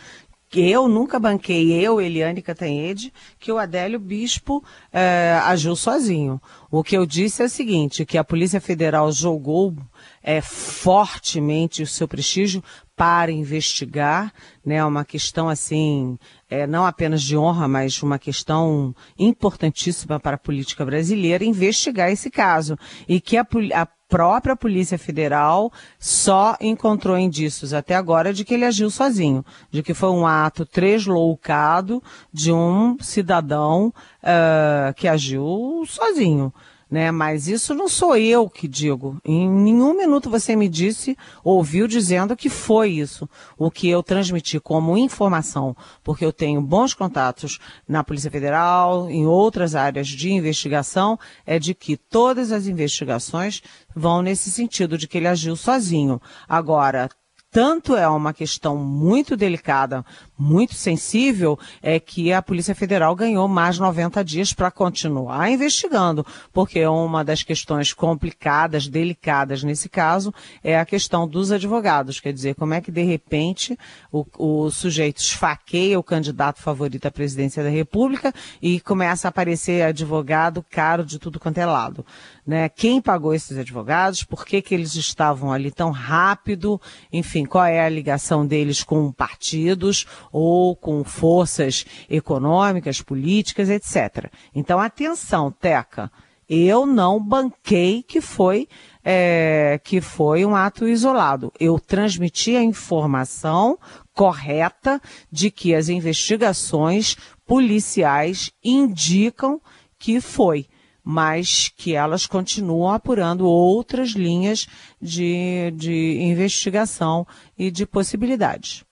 eu 0.60 0.88
nunca 0.88 1.18
banquei, 1.18 1.72
eu, 1.72 2.00
Eliane 2.00 2.42
Catanhede, 2.42 3.12
que 3.38 3.50
o 3.50 3.58
Adélio 3.58 3.98
Bispo 3.98 4.62
é, 4.92 5.38
agiu 5.44 5.74
sozinho. 5.74 6.40
O 6.70 6.82
que 6.82 6.96
eu 6.96 7.06
disse 7.06 7.42
é 7.42 7.46
o 7.46 7.48
seguinte, 7.48 8.04
que 8.04 8.18
a 8.18 8.24
Polícia 8.24 8.60
Federal 8.60 9.10
jogou 9.12 9.74
é, 10.22 10.40
fortemente 10.40 11.82
o 11.82 11.86
seu 11.86 12.06
prestígio 12.06 12.62
para 12.94 13.32
investigar, 13.32 14.32
né, 14.64 14.84
uma 14.84 15.04
questão 15.04 15.48
assim, 15.48 16.18
é, 16.48 16.66
não 16.66 16.84
apenas 16.84 17.22
de 17.22 17.36
honra, 17.36 17.66
mas 17.66 18.02
uma 18.02 18.18
questão 18.18 18.94
importantíssima 19.18 20.20
para 20.20 20.36
a 20.36 20.38
política 20.38 20.84
brasileira, 20.84 21.44
investigar 21.44 22.10
esse 22.10 22.30
caso. 22.30 22.78
E 23.08 23.20
que 23.20 23.36
a, 23.36 23.46
a 23.74 23.86
própria 24.12 24.54
Polícia 24.54 24.98
Federal 24.98 25.72
só 25.98 26.54
encontrou 26.60 27.18
indícios 27.18 27.72
até 27.72 27.94
agora 27.94 28.30
de 28.30 28.44
que 28.44 28.52
ele 28.52 28.66
agiu 28.66 28.90
sozinho, 28.90 29.42
de 29.70 29.82
que 29.82 29.94
foi 29.94 30.10
um 30.10 30.26
ato 30.26 30.66
tresloucado 30.66 32.02
de 32.30 32.52
um 32.52 32.98
cidadão 33.00 33.86
uh, 34.22 34.92
que 34.94 35.08
agiu 35.08 35.82
sozinho 35.86 36.52
né? 36.92 37.10
Mas 37.10 37.48
isso 37.48 37.74
não 37.74 37.88
sou 37.88 38.14
eu 38.18 38.50
que 38.50 38.68
digo. 38.68 39.16
Em 39.24 39.48
nenhum 39.48 39.96
minuto 39.96 40.28
você 40.28 40.54
me 40.54 40.68
disse, 40.68 41.16
ouviu 41.42 41.88
dizendo 41.88 42.36
que 42.36 42.50
foi 42.50 42.90
isso. 42.90 43.26
O 43.56 43.70
que 43.70 43.88
eu 43.88 44.02
transmiti 44.02 44.60
como 44.60 44.98
informação, 44.98 45.74
porque 46.04 46.22
eu 46.22 46.34
tenho 46.34 46.60
bons 46.60 46.92
contatos 46.92 47.58
na 47.88 48.04
Polícia 48.04 48.30
Federal, 48.30 49.08
em 49.08 49.26
outras 49.26 49.74
áreas 49.74 50.06
de 50.06 50.30
investigação, 50.32 51.18
é 51.46 51.58
de 51.58 51.72
que 51.72 51.96
todas 51.96 52.52
as 52.52 52.66
investigações 52.66 53.62
vão 53.96 54.20
nesse 54.20 54.50
sentido 54.50 54.98
de 54.98 55.08
que 55.08 55.16
ele 55.16 55.28
agiu 55.28 55.56
sozinho. 55.56 56.20
Agora, 56.46 57.08
tanto 57.50 57.94
é 57.94 58.08
uma 58.08 58.32
questão 58.32 58.76
muito 58.76 59.36
delicada, 59.36 60.04
muito 60.42 60.74
sensível, 60.74 61.58
é 61.80 62.00
que 62.00 62.32
a 62.32 62.42
Polícia 62.42 62.74
Federal 62.74 63.14
ganhou 63.14 63.46
mais 63.46 63.78
90 63.78 64.24
dias 64.24 64.52
para 64.52 64.70
continuar 64.70 65.50
investigando, 65.50 66.26
porque 66.52 66.84
uma 66.84 67.24
das 67.24 67.42
questões 67.42 67.92
complicadas, 67.92 68.88
delicadas 68.88 69.62
nesse 69.62 69.88
caso, 69.88 70.34
é 70.62 70.78
a 70.78 70.84
questão 70.84 71.28
dos 71.28 71.52
advogados. 71.52 72.18
Quer 72.18 72.32
dizer, 72.32 72.56
como 72.56 72.74
é 72.74 72.80
que 72.80 72.90
de 72.90 73.02
repente 73.02 73.78
o, 74.10 74.26
o 74.36 74.70
sujeito 74.70 75.18
esfaqueia 75.18 75.98
o 75.98 76.02
candidato 76.02 76.60
favorito 76.60 77.06
à 77.06 77.10
presidência 77.10 77.62
da 77.62 77.70
República 77.70 78.34
e 78.60 78.80
começa 78.80 79.28
a 79.28 79.30
aparecer 79.30 79.82
advogado 79.82 80.64
caro 80.68 81.04
de 81.04 81.18
tudo 81.18 81.38
quanto 81.38 81.58
é 81.58 81.66
lado. 81.66 82.04
Né? 82.44 82.68
Quem 82.68 83.00
pagou 83.00 83.32
esses 83.32 83.56
advogados? 83.56 84.24
Por 84.24 84.44
que, 84.44 84.60
que 84.60 84.74
eles 84.74 84.96
estavam 84.96 85.52
ali 85.52 85.70
tão 85.70 85.90
rápido? 85.90 86.80
Enfim, 87.12 87.44
qual 87.44 87.64
é 87.64 87.84
a 87.84 87.88
ligação 87.88 88.44
deles 88.44 88.82
com 88.82 89.12
partidos 89.12 90.06
ou 90.32 90.74
com 90.74 91.04
forças 91.04 91.84
econômicas, 92.08 93.02
políticas, 93.02 93.68
etc. 93.68 94.32
Então, 94.54 94.80
atenção, 94.80 95.52
Teca, 95.52 96.10
eu 96.48 96.86
não 96.86 97.22
banquei 97.22 98.02
que 98.02 98.20
foi 98.20 98.66
é, 99.04 99.80
que 99.84 100.00
foi 100.00 100.44
um 100.44 100.56
ato 100.56 100.88
isolado. 100.88 101.52
Eu 101.60 101.78
transmiti 101.78 102.56
a 102.56 102.62
informação 102.62 103.78
correta 104.12 105.00
de 105.30 105.50
que 105.50 105.74
as 105.74 105.88
investigações 105.88 107.16
policiais 107.46 108.50
indicam 108.64 109.60
que 109.98 110.20
foi 110.20 110.66
mas 111.04 111.68
que 111.68 111.94
elas 111.94 112.26
continuam 112.26 112.90
apurando 112.92 113.46
outras 113.46 114.10
linhas 114.10 114.68
de, 115.00 115.72
de 115.72 116.18
investigação 116.20 117.26
e 117.58 117.70
de 117.70 117.84
possibilidades. 117.84 118.84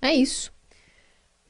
É 0.00 0.14
isso. 0.14 0.53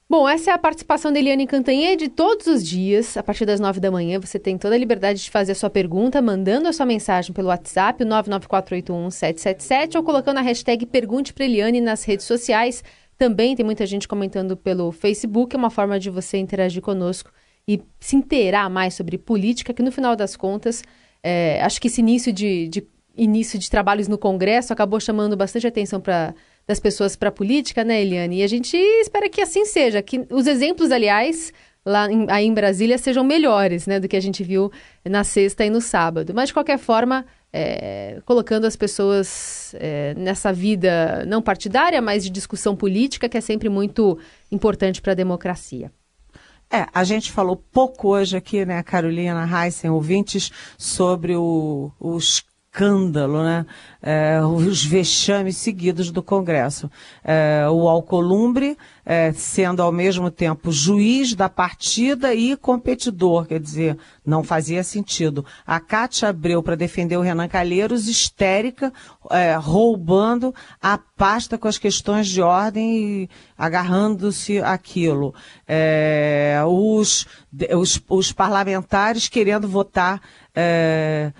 Bom, 0.06 0.28
essa 0.28 0.50
é 0.50 0.54
a 0.54 0.58
participação 0.58 1.10
da 1.10 1.18
Eliane 1.18 1.46
Cantanhede 1.46 2.10
todos 2.10 2.46
os 2.46 2.66
dias, 2.66 3.16
a 3.16 3.22
partir 3.22 3.46
das 3.46 3.58
nove 3.58 3.80
da 3.80 3.90
manhã. 3.90 4.20
Você 4.20 4.38
tem 4.38 4.58
toda 4.58 4.74
a 4.74 4.78
liberdade 4.78 5.22
de 5.22 5.30
fazer 5.30 5.52
a 5.52 5.54
sua 5.54 5.70
pergunta, 5.70 6.20
mandando 6.20 6.68
a 6.68 6.72
sua 6.74 6.84
mensagem 6.84 7.32
pelo 7.32 7.48
WhatsApp, 7.48 8.02
o 8.02 8.06
994811777, 8.06 9.96
ou 9.96 10.02
colocando 10.02 10.38
a 10.38 10.42
hashtag 10.42 10.84
Pergunte 10.84 11.32
para 11.32 11.46
Eliane 11.46 11.80
nas 11.80 12.04
redes 12.04 12.26
sociais. 12.26 12.84
Também 13.16 13.56
tem 13.56 13.64
muita 13.64 13.86
gente 13.86 14.06
comentando 14.06 14.58
pelo 14.58 14.92
Facebook, 14.92 15.56
é 15.56 15.58
uma 15.58 15.70
forma 15.70 15.98
de 15.98 16.10
você 16.10 16.36
interagir 16.36 16.82
conosco 16.82 17.32
e 17.66 17.80
se 17.98 18.14
inteirar 18.14 18.68
mais 18.68 18.92
sobre 18.92 19.16
política, 19.16 19.72
que 19.72 19.82
no 19.82 19.90
final 19.90 20.14
das 20.14 20.36
contas, 20.36 20.82
é, 21.22 21.62
acho 21.62 21.80
que 21.80 21.88
esse 21.88 22.02
início 22.02 22.30
de, 22.30 22.68
de, 22.68 22.86
início 23.16 23.58
de 23.58 23.70
trabalhos 23.70 24.06
no 24.06 24.18
Congresso 24.18 24.70
acabou 24.70 25.00
chamando 25.00 25.34
bastante 25.34 25.66
atenção 25.66 25.98
para 25.98 26.34
das 26.66 26.80
pessoas 26.80 27.16
para 27.16 27.28
a 27.28 27.32
política, 27.32 27.84
né, 27.84 28.00
Eliane? 28.00 28.38
E 28.38 28.42
a 28.42 28.46
gente 28.46 28.76
espera 28.76 29.28
que 29.28 29.40
assim 29.40 29.64
seja, 29.64 30.02
que 30.02 30.26
os 30.30 30.46
exemplos, 30.46 30.90
aliás, 30.90 31.52
lá 31.84 32.10
em, 32.10 32.26
aí 32.30 32.46
em 32.46 32.54
Brasília 32.54 32.96
sejam 32.96 33.22
melhores, 33.22 33.86
né, 33.86 34.00
do 34.00 34.08
que 34.08 34.16
a 34.16 34.20
gente 34.20 34.42
viu 34.42 34.72
na 35.04 35.22
sexta 35.22 35.64
e 35.64 35.70
no 35.70 35.80
sábado. 35.80 36.32
Mas 36.34 36.48
de 36.48 36.54
qualquer 36.54 36.78
forma, 36.78 37.26
é, 37.52 38.20
colocando 38.24 38.66
as 38.66 38.76
pessoas 38.76 39.74
é, 39.78 40.14
nessa 40.14 40.52
vida 40.52 41.24
não 41.26 41.42
partidária, 41.42 42.00
mas 42.00 42.24
de 42.24 42.30
discussão 42.30 42.74
política, 42.74 43.28
que 43.28 43.36
é 43.36 43.40
sempre 43.40 43.68
muito 43.68 44.18
importante 44.50 45.02
para 45.02 45.12
a 45.12 45.16
democracia. 45.16 45.92
É, 46.70 46.86
a 46.92 47.04
gente 47.04 47.30
falou 47.30 47.56
pouco 47.56 48.08
hoje 48.08 48.36
aqui, 48.36 48.64
né, 48.64 48.82
Carolina 48.82 49.46
Heissen, 49.46 49.90
ouvintes, 49.90 50.50
sobre 50.78 51.36
o, 51.36 51.92
os 52.00 52.42
escândalo, 52.74 53.44
né? 53.44 53.64
É, 54.02 54.40
os 54.44 54.84
vexames 54.84 55.56
seguidos 55.56 56.10
do 56.10 56.22
Congresso. 56.22 56.90
É, 57.22 57.66
o 57.70 57.88
Alcolumbre 57.88 58.76
é, 59.06 59.32
sendo 59.32 59.80
ao 59.80 59.92
mesmo 59.92 60.30
tempo 60.30 60.72
juiz 60.72 61.34
da 61.34 61.48
partida 61.48 62.34
e 62.34 62.56
competidor, 62.56 63.46
quer 63.46 63.60
dizer, 63.60 63.96
não 64.26 64.42
fazia 64.42 64.82
sentido. 64.82 65.44
A 65.66 65.78
Cátia 65.78 66.28
Abreu, 66.28 66.62
para 66.62 66.74
defender 66.74 67.16
o 67.16 67.22
Renan 67.22 67.48
Calheiros, 67.48 68.08
histérica, 68.08 68.92
é, 69.30 69.54
roubando 69.54 70.54
a 70.82 70.98
pasta 70.98 71.56
com 71.56 71.68
as 71.68 71.78
questões 71.78 72.26
de 72.26 72.42
ordem 72.42 73.22
e 73.22 73.30
agarrando-se 73.56 74.58
aquilo. 74.58 75.34
É, 75.66 76.60
os, 76.66 77.26
os, 77.74 78.02
os 78.08 78.32
parlamentares 78.32 79.28
querendo 79.28 79.68
votar 79.68 80.20
é, 80.54 81.32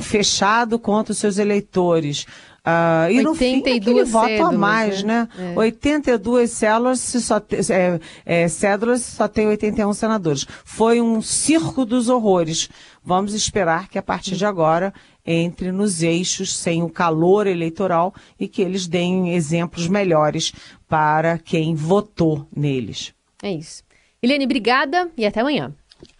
fechado 0.00 0.78
contra 0.78 1.12
os 1.12 1.18
seus 1.18 1.38
eleitores. 1.38 2.26
Uh, 2.66 3.10
e 3.10 3.22
no 3.22 3.34
fim, 3.34 3.58
aquele 3.58 4.04
voto 4.04 4.42
a 4.42 4.50
mais, 4.50 5.02
né? 5.02 5.28
né? 5.36 5.52
É. 5.52 5.58
82 5.58 6.50
células, 6.50 6.98
só 6.98 7.38
te, 7.38 7.56
é, 7.70 8.00
é, 8.24 8.48
cédulas, 8.48 9.02
só 9.02 9.28
tem 9.28 9.46
81 9.46 9.92
senadores. 9.92 10.46
Foi 10.64 10.98
um 10.98 11.20
circo 11.20 11.84
dos 11.84 12.08
horrores. 12.08 12.70
Vamos 13.04 13.34
esperar 13.34 13.88
que 13.88 13.98
a 13.98 14.02
partir 14.02 14.34
de 14.34 14.46
agora 14.46 14.94
entre 15.26 15.72
nos 15.72 16.02
eixos 16.02 16.56
sem 16.56 16.82
o 16.82 16.88
calor 16.88 17.46
eleitoral 17.46 18.14
e 18.40 18.48
que 18.48 18.62
eles 18.62 18.86
deem 18.86 19.34
exemplos 19.34 19.86
melhores 19.86 20.52
para 20.88 21.38
quem 21.38 21.74
votou 21.74 22.46
neles. 22.54 23.12
É 23.42 23.52
isso. 23.52 23.82
Helene, 24.22 24.46
obrigada 24.46 25.10
e 25.18 25.26
até 25.26 25.40
amanhã. 25.40 25.70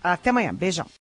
Até 0.03 0.29
amanhã. 0.29 0.55
Beijão. 0.55 0.87